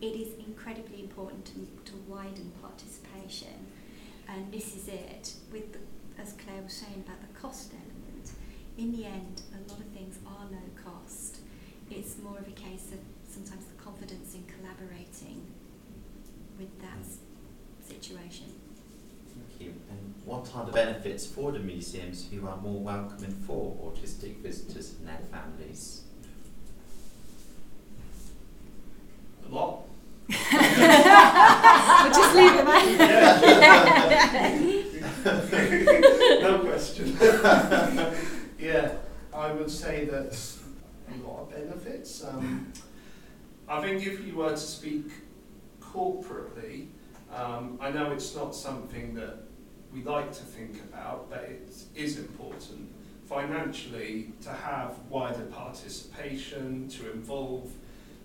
[0.00, 3.66] It is incredibly important to, to widen participation,
[4.28, 5.34] and this is it.
[5.50, 5.78] With the,
[6.20, 8.32] as Claire was saying about the cost element,
[8.76, 11.38] in the end, a lot of things are low cost.
[11.90, 12.98] It's more of a case of
[13.28, 15.46] sometimes the confidence in collaborating
[16.58, 17.06] with that
[17.86, 18.63] situation.
[19.64, 19.76] Thank.
[19.90, 24.94] And what are the benefits for the museums who are more welcoming for autistic visitors
[24.98, 26.02] and their families?
[29.46, 29.82] A lot.
[30.28, 30.38] We'll
[32.12, 32.64] just leave it
[32.98, 33.24] there.
[36.42, 37.16] no question.
[38.58, 38.92] yeah,
[39.32, 40.38] I would say that
[41.12, 42.24] a lot of benefits.
[42.24, 42.72] Um,
[43.68, 45.10] I think if you were to speak
[45.80, 46.88] corporately,
[47.34, 49.43] um, I know it's not something that
[49.94, 52.92] we like to think about, but it is important
[53.28, 57.70] financially to have wider participation, to involve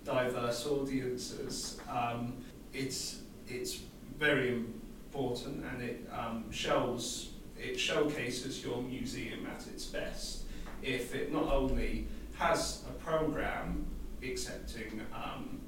[0.04, 1.80] diverse audiences.
[1.88, 2.34] Um,
[2.72, 3.80] it's it's
[4.18, 10.44] very important, and it um, shows it showcases your museum at its best
[10.82, 12.06] if it not only
[12.36, 13.84] has a program
[14.22, 15.60] accepting um,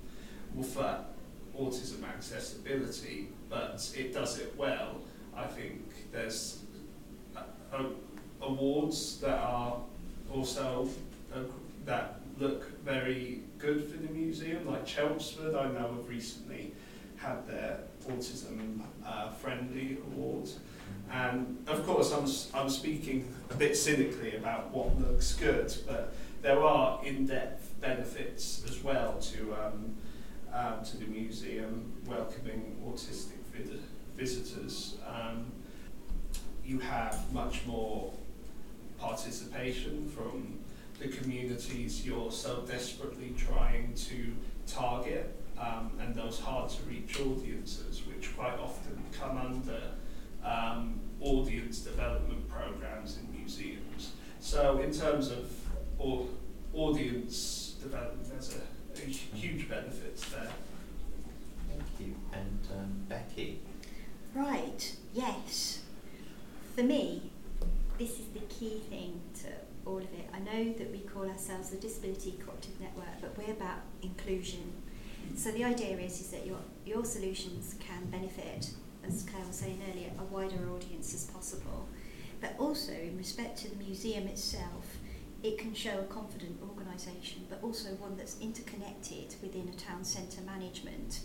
[0.63, 1.05] for
[1.59, 5.03] autism accessibility, but it does it well.
[5.37, 6.63] I think there's
[7.37, 7.41] uh,
[7.73, 7.85] uh,
[8.41, 9.79] awards that are
[10.33, 10.89] also
[11.35, 11.41] uh,
[11.85, 15.55] that look very good for the museum, like Chelmsford.
[15.55, 16.73] I know have recently
[17.17, 20.49] had their autism uh, friendly award.
[21.11, 26.61] And of course, I'm, I'm speaking a bit cynically about what looks good, but there
[26.63, 29.95] are in-depth benefits as well to um,
[30.85, 33.81] to the museum, welcoming autistic vid-
[34.17, 34.97] visitors.
[35.07, 35.47] Um,
[36.65, 38.13] you have much more
[38.99, 40.59] participation from
[41.01, 44.33] the communities you're so desperately trying to
[44.67, 49.81] target um, and those hard to reach audiences, which quite often come under
[50.45, 54.13] um, audience development programs in museums.
[54.41, 55.51] So, in terms of
[56.01, 56.29] au-
[56.75, 60.49] audience development, there's a, a huge benefit there.
[61.69, 62.15] Thank you.
[62.33, 63.57] And um, Becki?
[64.35, 65.81] Right, yes.
[66.75, 67.31] For me,
[67.99, 69.49] this is the key thing to
[69.85, 70.29] all of it.
[70.33, 74.73] I know that we call ourselves the Disability Cooperative Network, but we're about inclusion.
[75.37, 78.71] So the idea is, is that your, your solutions can benefit,
[79.07, 81.87] as Claire was saying earlier, a wider audience as possible.
[82.41, 84.97] But also, in respect to the museum itself,
[85.43, 90.41] it can show a confident organisation, but also one that's interconnected within a town centre
[90.43, 91.21] management.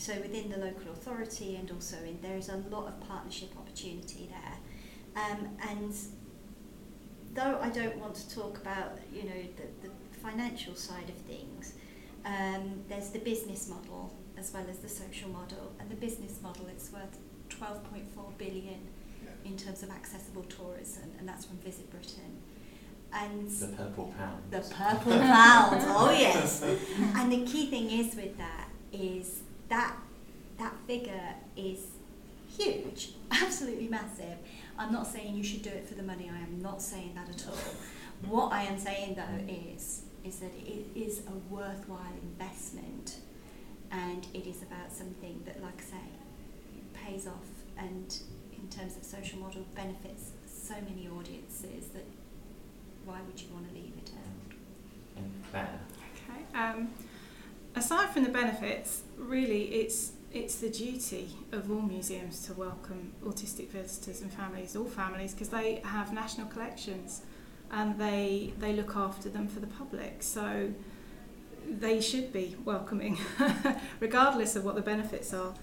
[0.00, 4.30] So within the local authority and also in there is a lot of partnership opportunity
[4.30, 5.22] there.
[5.22, 5.94] Um, and
[7.34, 11.74] though I don't want to talk about you know the, the financial side of things,
[12.24, 15.72] um, there's the business model as well as the social model.
[15.78, 17.18] And the business model it's worth
[17.50, 18.80] 12.4 billion
[19.44, 22.38] in terms of accessible tourism, and that's from Visit Britain.
[23.12, 24.42] And The Purple Pound.
[24.50, 26.62] the purple pound, oh yes.
[27.16, 29.96] And the key thing is with that is that
[30.58, 31.86] that figure is
[32.54, 34.36] huge, absolutely massive.
[34.78, 36.30] I'm not saying you should do it for the money.
[36.32, 37.56] I am not saying that at all.
[38.28, 43.16] What I am saying though is is that it is a worthwhile investment,
[43.90, 46.04] and it is about something that, like I say,
[46.92, 48.20] pays off and
[48.52, 52.04] in terms of social model benefits so many audiences that
[53.04, 54.54] why would you want to leave it out?
[55.16, 55.80] And Claire?
[56.28, 56.58] Okay.
[56.58, 56.90] Um,
[57.74, 63.68] aside from the benefits, really, it's it's the duty of all museums to welcome autistic
[63.68, 67.22] visitors and families, all families, because they have national collections
[67.72, 70.22] and they they look after them for the public.
[70.22, 70.72] So
[71.68, 73.18] they should be welcoming,
[74.00, 75.54] regardless of what the benefits are.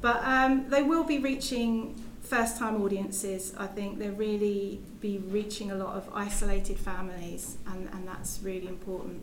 [0.00, 3.54] But um, they will be reaching first time audiences.
[3.56, 8.68] I think they'll really be reaching a lot of isolated families, and, and that's really
[8.68, 9.22] important.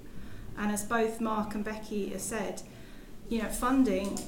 [0.57, 2.61] And as both Mark and Becki have said,
[3.29, 4.19] you know, funding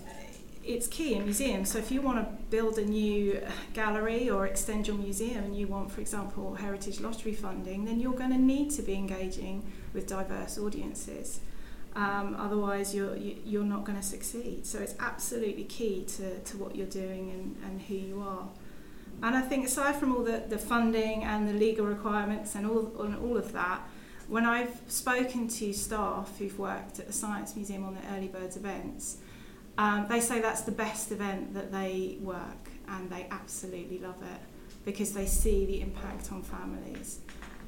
[0.63, 1.71] it's key in museums.
[1.71, 3.41] So if you want to build a new
[3.73, 8.13] gallery or extend your museum and you want, for example, heritage lottery funding, then you're
[8.13, 11.41] going to need to be engaging with diverse audiences.
[11.95, 14.65] Um, otherwise, you're you, you're not going to succeed.
[14.65, 18.47] So it's absolutely key to, to what you're doing and, and who you are.
[19.21, 22.91] And I think aside from all the, the funding and the legal requirements and all,
[23.01, 23.81] and all of that,
[24.27, 28.57] when I've spoken to staff who've worked at the Science Museum on the Early Birds
[28.57, 29.17] events,
[29.77, 34.39] um, they say that's the best event that they work and they absolutely love it
[34.85, 37.19] because they see the impact on families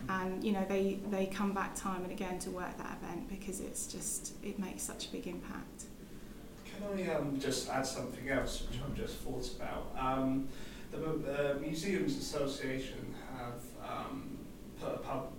[0.10, 3.60] and you know they, they come back time and again to work that event because
[3.60, 5.86] it's just it makes such a big impact.
[6.66, 9.96] Can I um, just add something else which I've just thought about?
[9.98, 10.48] Um,
[10.92, 14.38] the Museums Association have um,
[14.80, 15.32] put a pub-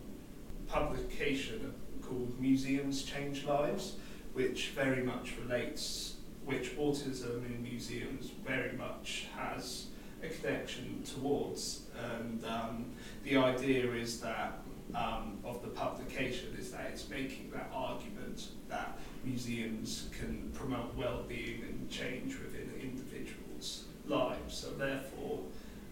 [0.68, 3.96] publication called Museums Change Lives,
[4.32, 9.86] which very much relates which autism in museums very much has
[10.22, 11.82] a connection towards.
[12.14, 12.86] And um,
[13.24, 14.60] the idea is that
[14.94, 21.62] um, of the publication is that it's making that argument that museums can promote well-being
[21.62, 24.56] and change within individuals' lives.
[24.56, 25.40] So therefore,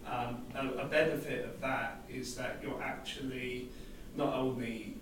[0.09, 3.69] um, a, a benefit of that is that you're actually
[4.15, 4.97] not only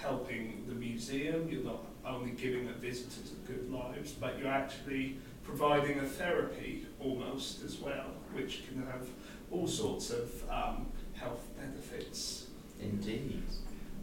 [0.00, 5.16] helping the museum, you're not only giving the visitors a good lives, but you're actually
[5.42, 9.06] providing a therapy almost as well, which can have
[9.50, 12.46] all sorts of um, health benefits.
[12.80, 13.42] Indeed.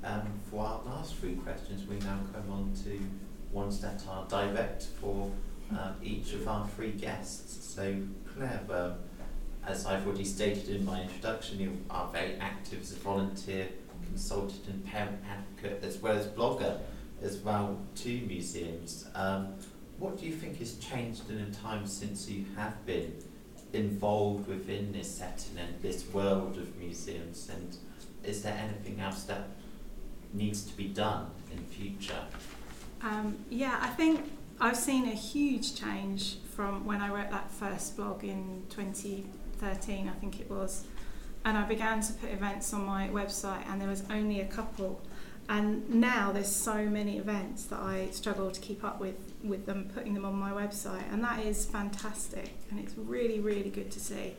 [0.04, 3.00] Um, for our last three questions, we now come on to
[3.52, 5.32] ones that are direct for
[5.72, 7.74] um, each of our three guests.
[7.76, 8.02] So,
[8.34, 8.98] Claire, well,
[9.68, 13.68] as I've already stated in my introduction, you are very active as a volunteer,
[14.12, 16.80] consultant and parent advocate, as well as blogger
[17.22, 19.08] as well to museums.
[19.16, 19.56] Um,
[20.00, 23.14] what do you think has changed in the time since you have been
[23.74, 27.50] involved within this setting and this world of museums?
[27.54, 27.78] And
[28.24, 29.48] is there anything else that
[30.34, 32.26] needs to be done in future?
[33.04, 37.96] Um, yeah, I think I've seen a huge change from when I wrote that first
[37.96, 40.86] blog in 2013, I think it was.
[41.44, 45.02] And I began to put events on my website, and there was only a couple.
[45.50, 49.90] And now there's so many events that I struggle to keep up with with them
[49.94, 54.00] putting them on my website and that is fantastic and it's really really good to
[54.00, 54.36] see.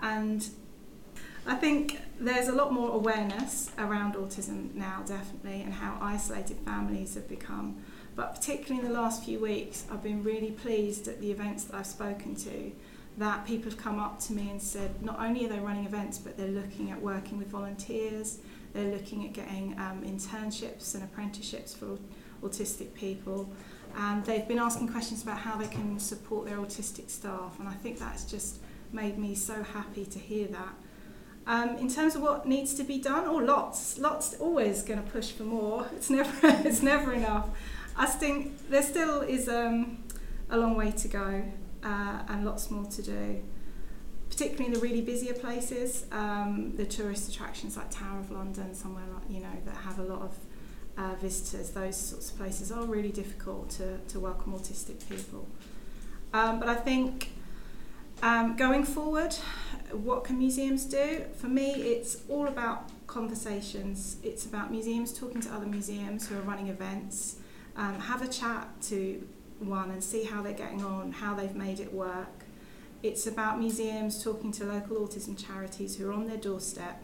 [0.00, 0.48] And
[1.46, 7.14] I think there's a lot more awareness around autism now definitely and how isolated families
[7.14, 7.82] have become.
[8.14, 11.76] But particularly in the last few weeks I've been really pleased at the events that
[11.76, 12.72] I've spoken to
[13.18, 16.18] that people have come up to me and said not only are they running events
[16.18, 18.38] but they're looking at working with volunteers
[18.72, 21.98] they're looking at getting um, internships and apprenticeships for
[22.42, 23.50] autistic people.
[23.96, 27.58] And they've been asking questions about how they can support their autistic staff.
[27.58, 28.58] And I think that's just
[28.92, 30.74] made me so happy to hear that.
[31.46, 34.34] Um, in terms of what needs to be done, oh, lots, lots.
[34.34, 35.86] Always going to push for more.
[35.96, 36.32] It's never,
[36.66, 37.48] it's never enough.
[37.96, 39.98] I think there still is um,
[40.48, 41.44] a long way to go
[41.82, 43.42] uh, and lots more to do
[44.32, 49.04] particularly in the really busier places, um, the tourist attractions like Tower of London, somewhere
[49.12, 50.38] like, you know that have a lot of
[50.96, 55.46] uh, visitors, those sorts of places are really difficult to, to welcome autistic people.
[56.32, 57.32] Um, but I think
[58.22, 59.34] um, going forward,
[59.92, 61.24] what can museums do?
[61.36, 64.16] For me, it's all about conversations.
[64.22, 67.36] It's about museums talking to other museums who are running events.
[67.76, 69.26] Um, have a chat to
[69.68, 72.44] one and see how they're getting on, how they've made it work.
[73.02, 77.02] It's about museums talking to local autism charities who are on their doorstep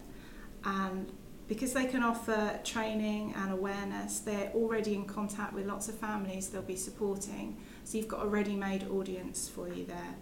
[0.63, 1.11] and
[1.49, 6.49] because they can offer training and awareness, they're already in contact with lots of families
[6.49, 7.57] they'll be supporting.
[7.85, 10.15] So you've got a ready-made audience for you there.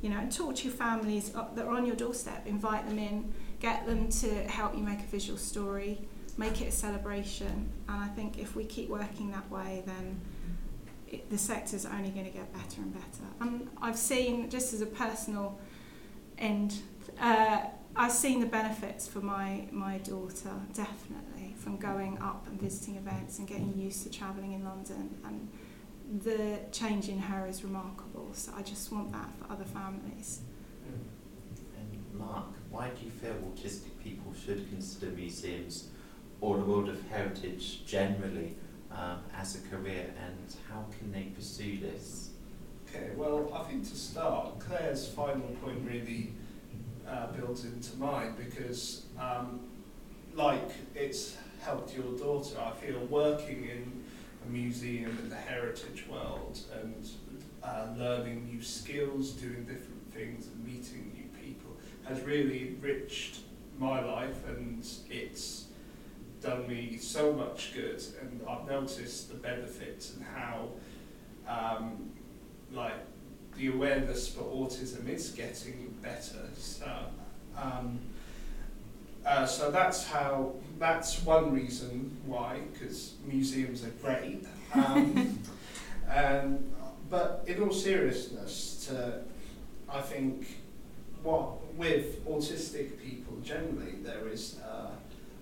[0.00, 3.30] You know, talk to your families that are on your doorstep, invite them in,
[3.60, 6.00] get them to help you make a visual story,
[6.38, 7.70] make it a celebration.
[7.86, 10.18] And I think if we keep working that way, then
[11.10, 13.24] it, the sector's only going to get better and better.
[13.40, 15.58] And I've seen, just as a personal
[16.38, 16.74] end,
[17.20, 17.62] uh,
[17.96, 23.38] I've seen the benefits for my, my daughter, definitely, from going up and visiting events
[23.38, 25.18] and getting used to travelling in London.
[25.24, 25.48] And
[26.22, 28.30] the change in her is remarkable.
[28.32, 30.40] So I just want that for other families.
[30.86, 35.88] And Mark, why do you feel autistic people should consider museums
[36.40, 38.56] or the world of heritage generally
[38.94, 42.30] um, as a career and how can they pursue this?
[42.88, 46.32] Okay, well, I think to start, Claire's final point really
[47.08, 49.60] uh, builds into mine because, um,
[50.34, 54.04] like it's helped your daughter, I feel working in
[54.44, 57.08] a museum in the heritage world and
[57.62, 63.40] uh, learning new skills, doing different things, and meeting new people has really enriched
[63.78, 65.66] my life and it's
[66.40, 70.68] done me so much good, and I've noticed the benefits and how,
[71.46, 72.10] um,
[72.72, 72.94] like,
[73.56, 76.48] the awareness for autism is getting better.
[76.56, 76.90] So,
[77.56, 77.98] um,
[79.26, 80.54] uh, so that's how.
[80.78, 84.46] That's one reason why, because museums are great.
[84.72, 85.38] Um,
[86.08, 86.72] and,
[87.10, 89.20] but in all seriousness, to,
[89.92, 90.46] I think
[91.22, 94.58] what with autistic people generally, there is.
[94.64, 94.92] Uh,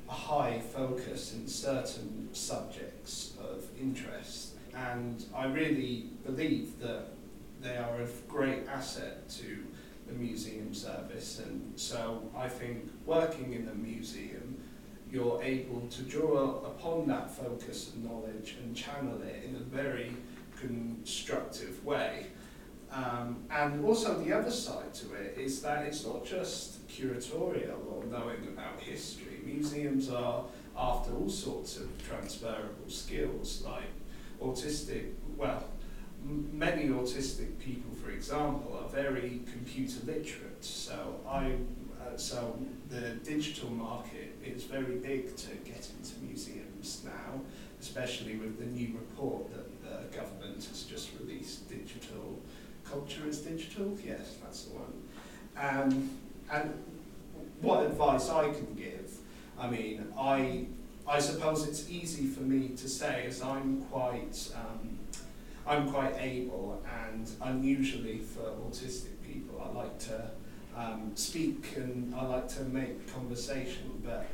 [0.09, 4.54] high focus in certain subjects of interest.
[4.74, 7.06] And I really believe that
[7.61, 9.64] they are a great asset to
[10.06, 11.40] the museum service.
[11.40, 14.56] And so I think working in a museum,
[15.11, 20.12] you're able to draw upon that focus and knowledge and channel it in a very
[20.59, 22.26] constructive way.
[22.91, 28.05] Um, and also the other side to it is that it's not just curatorial or
[28.05, 30.45] knowing about history museums are
[30.76, 33.91] after all sorts of transferable skills, like
[34.41, 35.64] autistic, well,
[36.53, 40.64] many autistic people, for example, are very computer literate.
[40.64, 41.55] So I,
[42.01, 42.59] uh, so
[42.89, 47.41] the digital market is very big to get into museums now,
[47.80, 51.68] especially with the new report that the government has just released.
[51.68, 52.41] Digital
[52.91, 53.97] culture is digital.
[54.05, 54.93] Yes, that's the one.
[55.57, 56.11] Um,
[56.53, 56.74] and
[57.61, 58.99] what advice I can give
[59.59, 60.66] I mean, I,
[61.07, 64.99] I suppose it's easy for me to say as I'm quite, um,
[65.66, 70.30] I'm quite able and unusually for autistic people, I like to
[70.76, 74.26] um, speak and I like to make conversation, but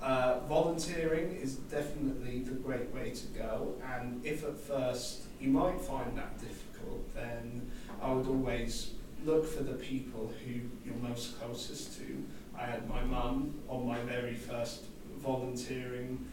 [0.00, 3.74] uh, volunteering is definitely the great way to go.
[3.96, 7.68] And if at first you might find that difficult, then
[8.02, 8.92] I would always
[9.24, 10.52] look for the people who
[10.84, 12.24] you're most closest to.
[12.58, 14.84] I had my mum on my very first
[15.18, 16.26] volunteering,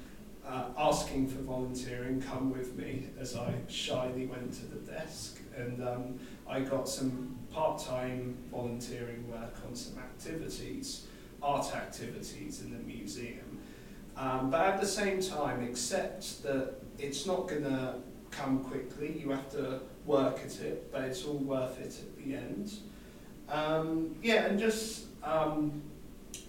[0.45, 5.39] uh, asking for volunteering, come with me, as I shyly went to the desk.
[5.55, 11.05] And um, I got some part-time volunteering work on some activities,
[11.41, 13.59] art activities in the museum.
[14.17, 17.95] Um, but at the same time, accept that it's not going to
[18.31, 19.19] come quickly.
[19.19, 22.73] You have to work at it, but it's all worth it at the end.
[23.47, 25.83] Um, yeah, and just um,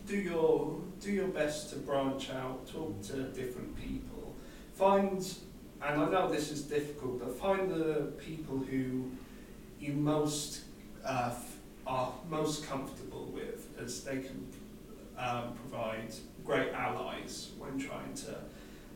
[0.09, 4.35] do your do your best to branch out, talk to different people,
[4.75, 5.35] find,
[5.83, 9.11] and I know this is difficult, but find the people who
[9.79, 10.63] you most
[11.05, 11.35] uh,
[11.87, 14.47] are most comfortable with, as they can
[15.19, 18.37] um, provide great allies when trying to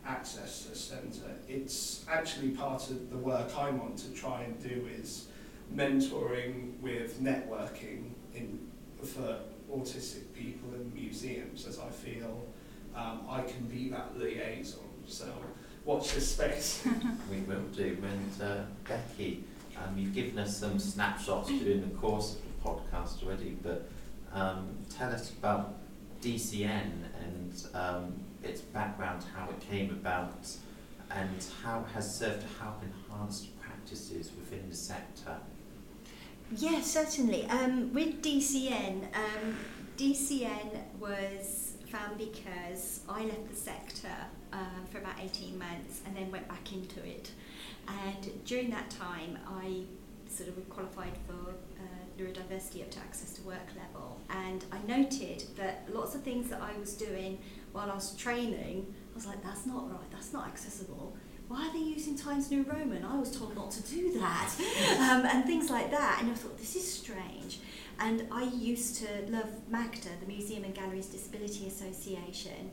[0.07, 1.35] access the centre.
[1.49, 5.29] It's actually part of the work I want to try and do is
[5.75, 8.59] mentoring with networking in
[9.03, 9.39] for
[9.71, 12.47] autistic people in museums, as I feel
[12.95, 14.81] um, I can be that liaison.
[15.07, 15.27] So
[15.85, 16.87] watch this space.
[17.31, 17.99] we will do.
[18.03, 19.41] And uh, Becki,
[19.77, 23.89] um, you've given us some snapshots during the course of the podcast already, but
[24.33, 25.75] um, tell us about
[26.23, 26.91] DCN
[27.23, 30.47] and um, its background, how it came about,
[31.11, 35.37] and how it has served to help enhance practices within the sector.
[36.57, 37.47] Yes, certainly.
[37.47, 39.57] Um, with DCN, um,
[39.97, 44.15] DCN was found because I left the sector
[44.53, 44.57] uh,
[44.91, 47.31] for about 18 months and then went back into it.
[47.87, 49.83] And during that time, I
[50.29, 51.83] sort of qualified for uh,
[52.19, 54.21] neurodiversity up to access to work level.
[54.31, 57.39] And I noted that lots of things that I was doing
[57.75, 61.15] while I was training, I was like, that's not right, that's not accessible
[61.49, 63.05] why are they using Times New Roman?
[63.05, 64.51] I was told not to do that.
[64.99, 66.19] um, and things like that.
[66.21, 67.61] And I thought, this is strange.
[68.01, 72.71] And I used to love MAGDA, the Museum and Galleries Disability Association.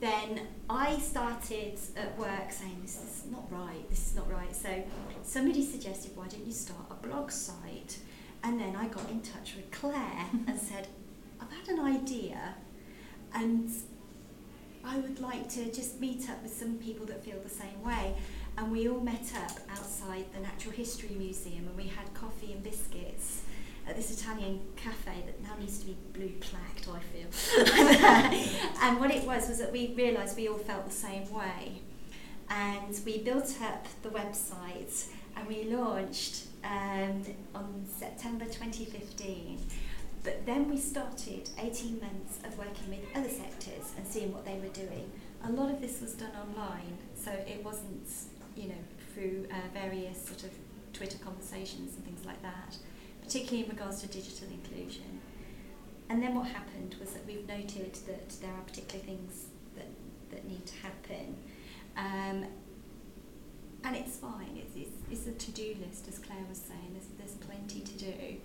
[0.00, 4.54] Then I started at work saying, this is not right, this is not right.
[4.54, 4.82] So
[5.22, 7.98] somebody suggested, why don't you start a blog site?
[8.42, 10.88] And then I got in touch with Claire and said,
[11.40, 12.54] I've had an idea
[13.34, 13.70] and
[14.86, 18.14] I would like to just meet up with some people that feel the same way.
[18.56, 22.62] And we all met up outside the Natural History Museum and we had coffee and
[22.62, 23.42] biscuits
[23.86, 27.28] at this Italian cafe that now needs to be blue plaqued, I feel.
[28.82, 31.80] and what it was was that we realised we all felt the same way.
[32.48, 37.22] And we built up the website and we launched um,
[37.54, 39.58] on September 2015.
[40.26, 44.54] But then we started 18 months of working with other sectors and seeing what they
[44.54, 45.08] were doing.
[45.44, 48.08] A lot of this was done online, so it wasn't,
[48.56, 48.82] you know,
[49.14, 50.50] through uh, various sort of
[50.92, 52.76] Twitter conversations and things like that,
[53.22, 55.20] particularly in regards to digital inclusion.
[56.08, 59.46] And then what happened was that we've noted that there are particular things
[59.76, 59.86] that,
[60.30, 61.36] that need to happen.
[61.96, 62.46] Um,
[63.84, 67.36] and it's fine, it's, it's, it's a to-do list, as Claire was saying, there's, there's
[67.46, 68.40] plenty to do.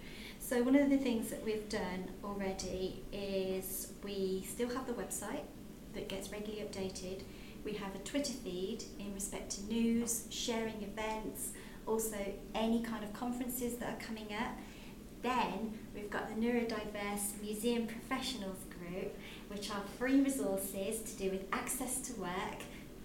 [0.52, 5.46] So one of the things that we've done already is we still have the website
[5.94, 7.22] that gets regularly updated.
[7.64, 11.52] We have a Twitter feed in respect to news, sharing events,
[11.88, 12.18] also
[12.54, 14.58] any kind of conferences that are coming up.
[15.22, 19.16] Then we've got the Neurodiverse Museum Professionals Group,
[19.48, 22.60] which are free resources to do with access to work,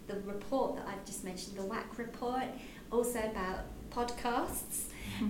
[0.09, 2.47] the report that I've just mentioned, the WAC report,
[2.91, 3.67] also about
[3.97, 4.77] podcasts,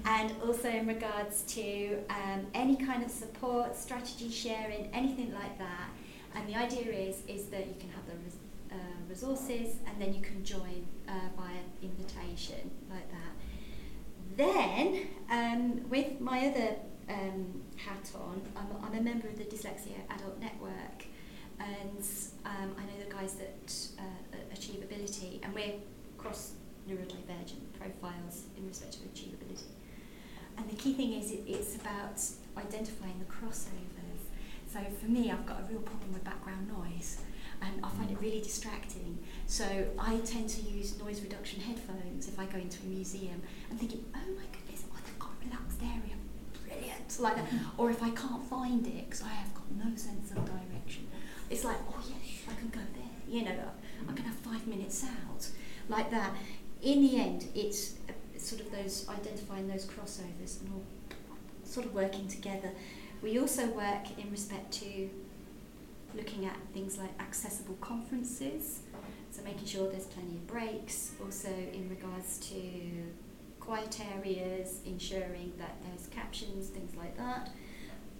[0.05, 5.89] and also in regards to um, any kind of support, strategy sharing, anything like that.
[6.35, 8.43] And the idea is is that you can have the res-
[8.73, 8.77] uh,
[9.09, 13.33] resources and then you can join uh, via invitation like that.
[14.37, 16.71] Then, um, with my other
[17.09, 20.99] um, hat on, I'm, I'm a member of the Dyslexia Adult Network,
[21.59, 22.05] and
[22.45, 25.75] um, I know the guys at uh, AchieveAbility, and we're
[26.19, 26.53] cross
[26.89, 29.70] neurodivergent profiles in respect of AchieveAbility.
[30.59, 32.20] And the key thing is it, it's about
[32.57, 34.22] identifying the crossovers.
[34.72, 37.20] So for me, I've got a real problem with background noise
[37.62, 39.18] and I find it really distracting.
[39.47, 39.64] So
[39.99, 44.05] I tend to use noise reduction headphones if I go into a museum and thinking,
[44.14, 46.16] oh my goodness, oh, they've got a relaxed area,
[46.66, 47.47] brilliant, like that.
[47.78, 51.07] Or if I can't find it because I have got no sense of direction,
[51.51, 53.57] it's like, oh yes, I can go there, you know,
[54.09, 55.49] I can have five minutes out,
[55.89, 56.32] like that.
[56.87, 60.84] In the end, it's uh, sort of those identifying those crossovers and all
[61.64, 62.70] sort of working together
[63.22, 65.11] We also work in respect to
[66.14, 68.82] looking at things like accessible conferences,
[69.32, 72.61] so making sure there's plenty of breaks, also in regards to
[73.59, 77.51] quiet areas, ensuring that there's captions, things like that.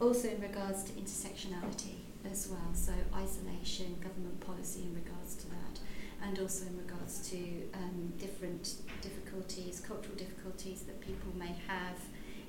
[0.01, 1.99] Also in regards to intersectionality
[2.29, 5.79] as well, so isolation, government policy in regards to that,
[6.21, 7.39] and also in regards to
[7.75, 11.99] um, different difficulties, cultural difficulties that people may have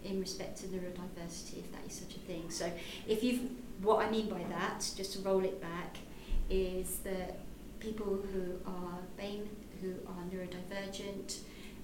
[0.03, 2.49] in respect to neurodiversity, if that is such a thing.
[2.49, 2.72] So,
[3.08, 3.41] if you've,
[3.82, 5.97] what I mean by that, just to roll it back,
[6.49, 7.39] is that
[7.80, 9.47] people who are BAME,
[9.82, 11.39] who are neurodivergent,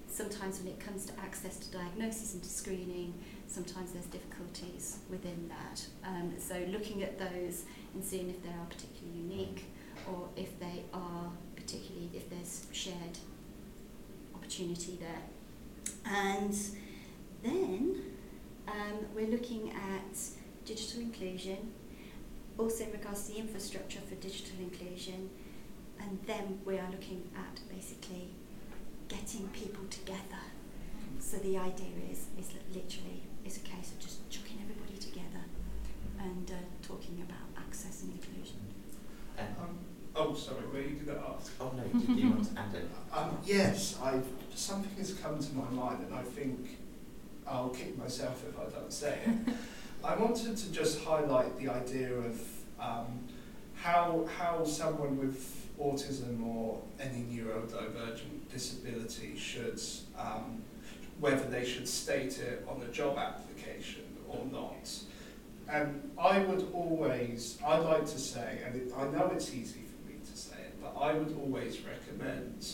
[0.08, 3.14] sometimes when it comes to access to diagnosis and to screening,
[3.46, 5.84] sometimes there's difficulties within that.
[6.04, 7.64] Um, so looking at those
[7.94, 9.64] and seeing if they are particularly unique
[10.08, 11.30] or if they are
[11.64, 13.18] particularly, if there's shared
[14.34, 15.22] opportunity there.
[16.04, 16.54] And
[17.42, 18.02] then
[18.68, 20.18] um, we're looking at
[20.64, 21.72] digital inclusion,
[22.58, 25.30] also in regards to the infrastructure for digital inclusion,
[26.00, 28.28] and then we are looking at basically
[29.08, 30.44] getting people together.
[31.18, 35.44] So the idea is, is that literally it's a case of just chucking everybody together
[36.18, 38.58] and uh, talking about access and inclusion.
[39.38, 39.78] Um,
[40.16, 41.52] oh, sorry, were you going to ask?
[41.60, 42.88] Oh no, did you want to add it?
[43.16, 46.78] Um, yes, I've, something has come to my mind, and I think
[47.46, 49.54] I'll kick myself if I don't say it.
[50.04, 52.40] I wanted to just highlight the idea of
[52.80, 53.20] um,
[53.76, 59.80] how how someone with autism or any neurodivergent disability should,
[60.18, 60.62] um,
[61.20, 64.90] whether they should state it on a job application or not.
[65.68, 70.08] And I would always, I'd like to say, and it, I know it's easy for
[70.08, 72.66] me to say it, but I would always recommend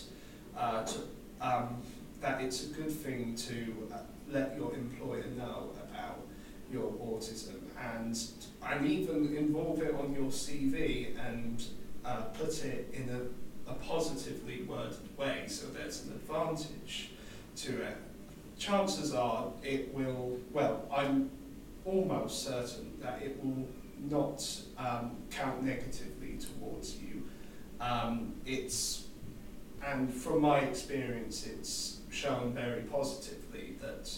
[0.56, 0.98] uh, to,
[1.40, 1.82] um,
[2.20, 3.98] that it's a good thing to uh,
[4.30, 6.20] let your employer know about
[6.72, 8.16] your autism and
[8.62, 11.64] and even involve it on your CV and
[12.04, 17.10] uh, put it in a, a positively worded way so there's an advantage
[17.56, 17.96] to it.
[18.58, 21.30] Chances are it will, well, I'm
[21.84, 23.66] almost certain that it will
[24.08, 24.46] not
[24.78, 27.22] um, count negatively towards you.
[27.81, 29.07] Um, it's,
[29.85, 34.11] and from my experience, it's shown very positively that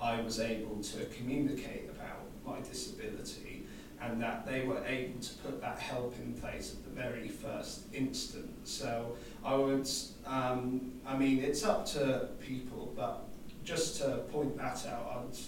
[0.00, 3.64] I was able to communicate about my disability
[4.00, 7.82] and that they were able to put that help in place at the very first
[7.92, 8.70] instance.
[8.70, 9.88] So I would,
[10.24, 13.24] um, I mean, it's up to people, but
[13.62, 15.38] just to point that out, I would,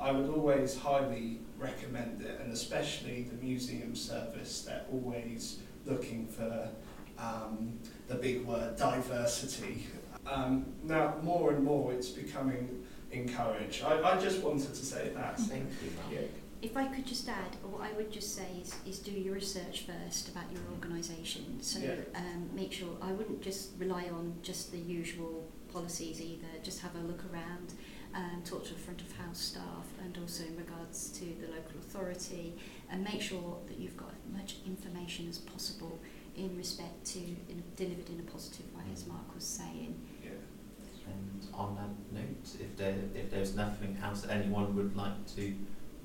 [0.00, 6.70] I would always highly recommend it, and especially the museum service, they're always looking for
[7.20, 9.86] um, the big word diversity.
[10.26, 13.82] Um, now, more and more it's becoming encouraged.
[13.84, 15.38] I, I just wanted to say that.
[15.40, 16.20] Thank you, Yeah.
[16.62, 19.86] If I could just add, what I would just say is, is do your research
[19.86, 21.58] first about your organisation.
[21.62, 21.94] So Yeah.
[22.14, 26.94] um, make sure, I wouldn't just rely on just the usual policies either, just have
[26.96, 27.72] a look around,
[28.14, 31.78] um, talk to the front of house staff and also in regards to the local
[31.78, 32.56] authority
[32.90, 35.98] and make sure that you've got as much information as possible
[36.36, 40.00] in respect to in, delivered in a positive way as Mark was saying.
[40.22, 40.30] Yeah.
[41.06, 45.54] And on that note, if there if there's nothing else anyone would like to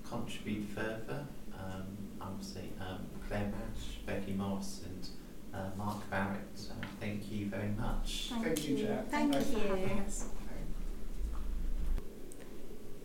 [0.07, 1.85] contribute further, um,
[2.21, 5.09] I would say um, Claire Madge, Becki Morris, and
[5.53, 6.59] uh, Mark Barrett.
[6.69, 8.31] Uh, thank you very much.
[8.41, 9.09] Thank you, Jack.
[9.09, 10.01] Thank Thank for you.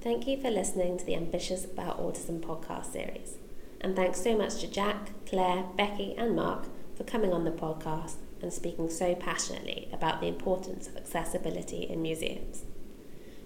[0.01, 3.37] Thank you for listening to the Ambitious About Autism podcast series.
[3.83, 6.65] And thanks so much to Jack, Claire, Becki, and Mark
[7.01, 12.03] for coming on the podcast and speaking so passionately about the importance of accessibility in
[12.03, 12.65] museums.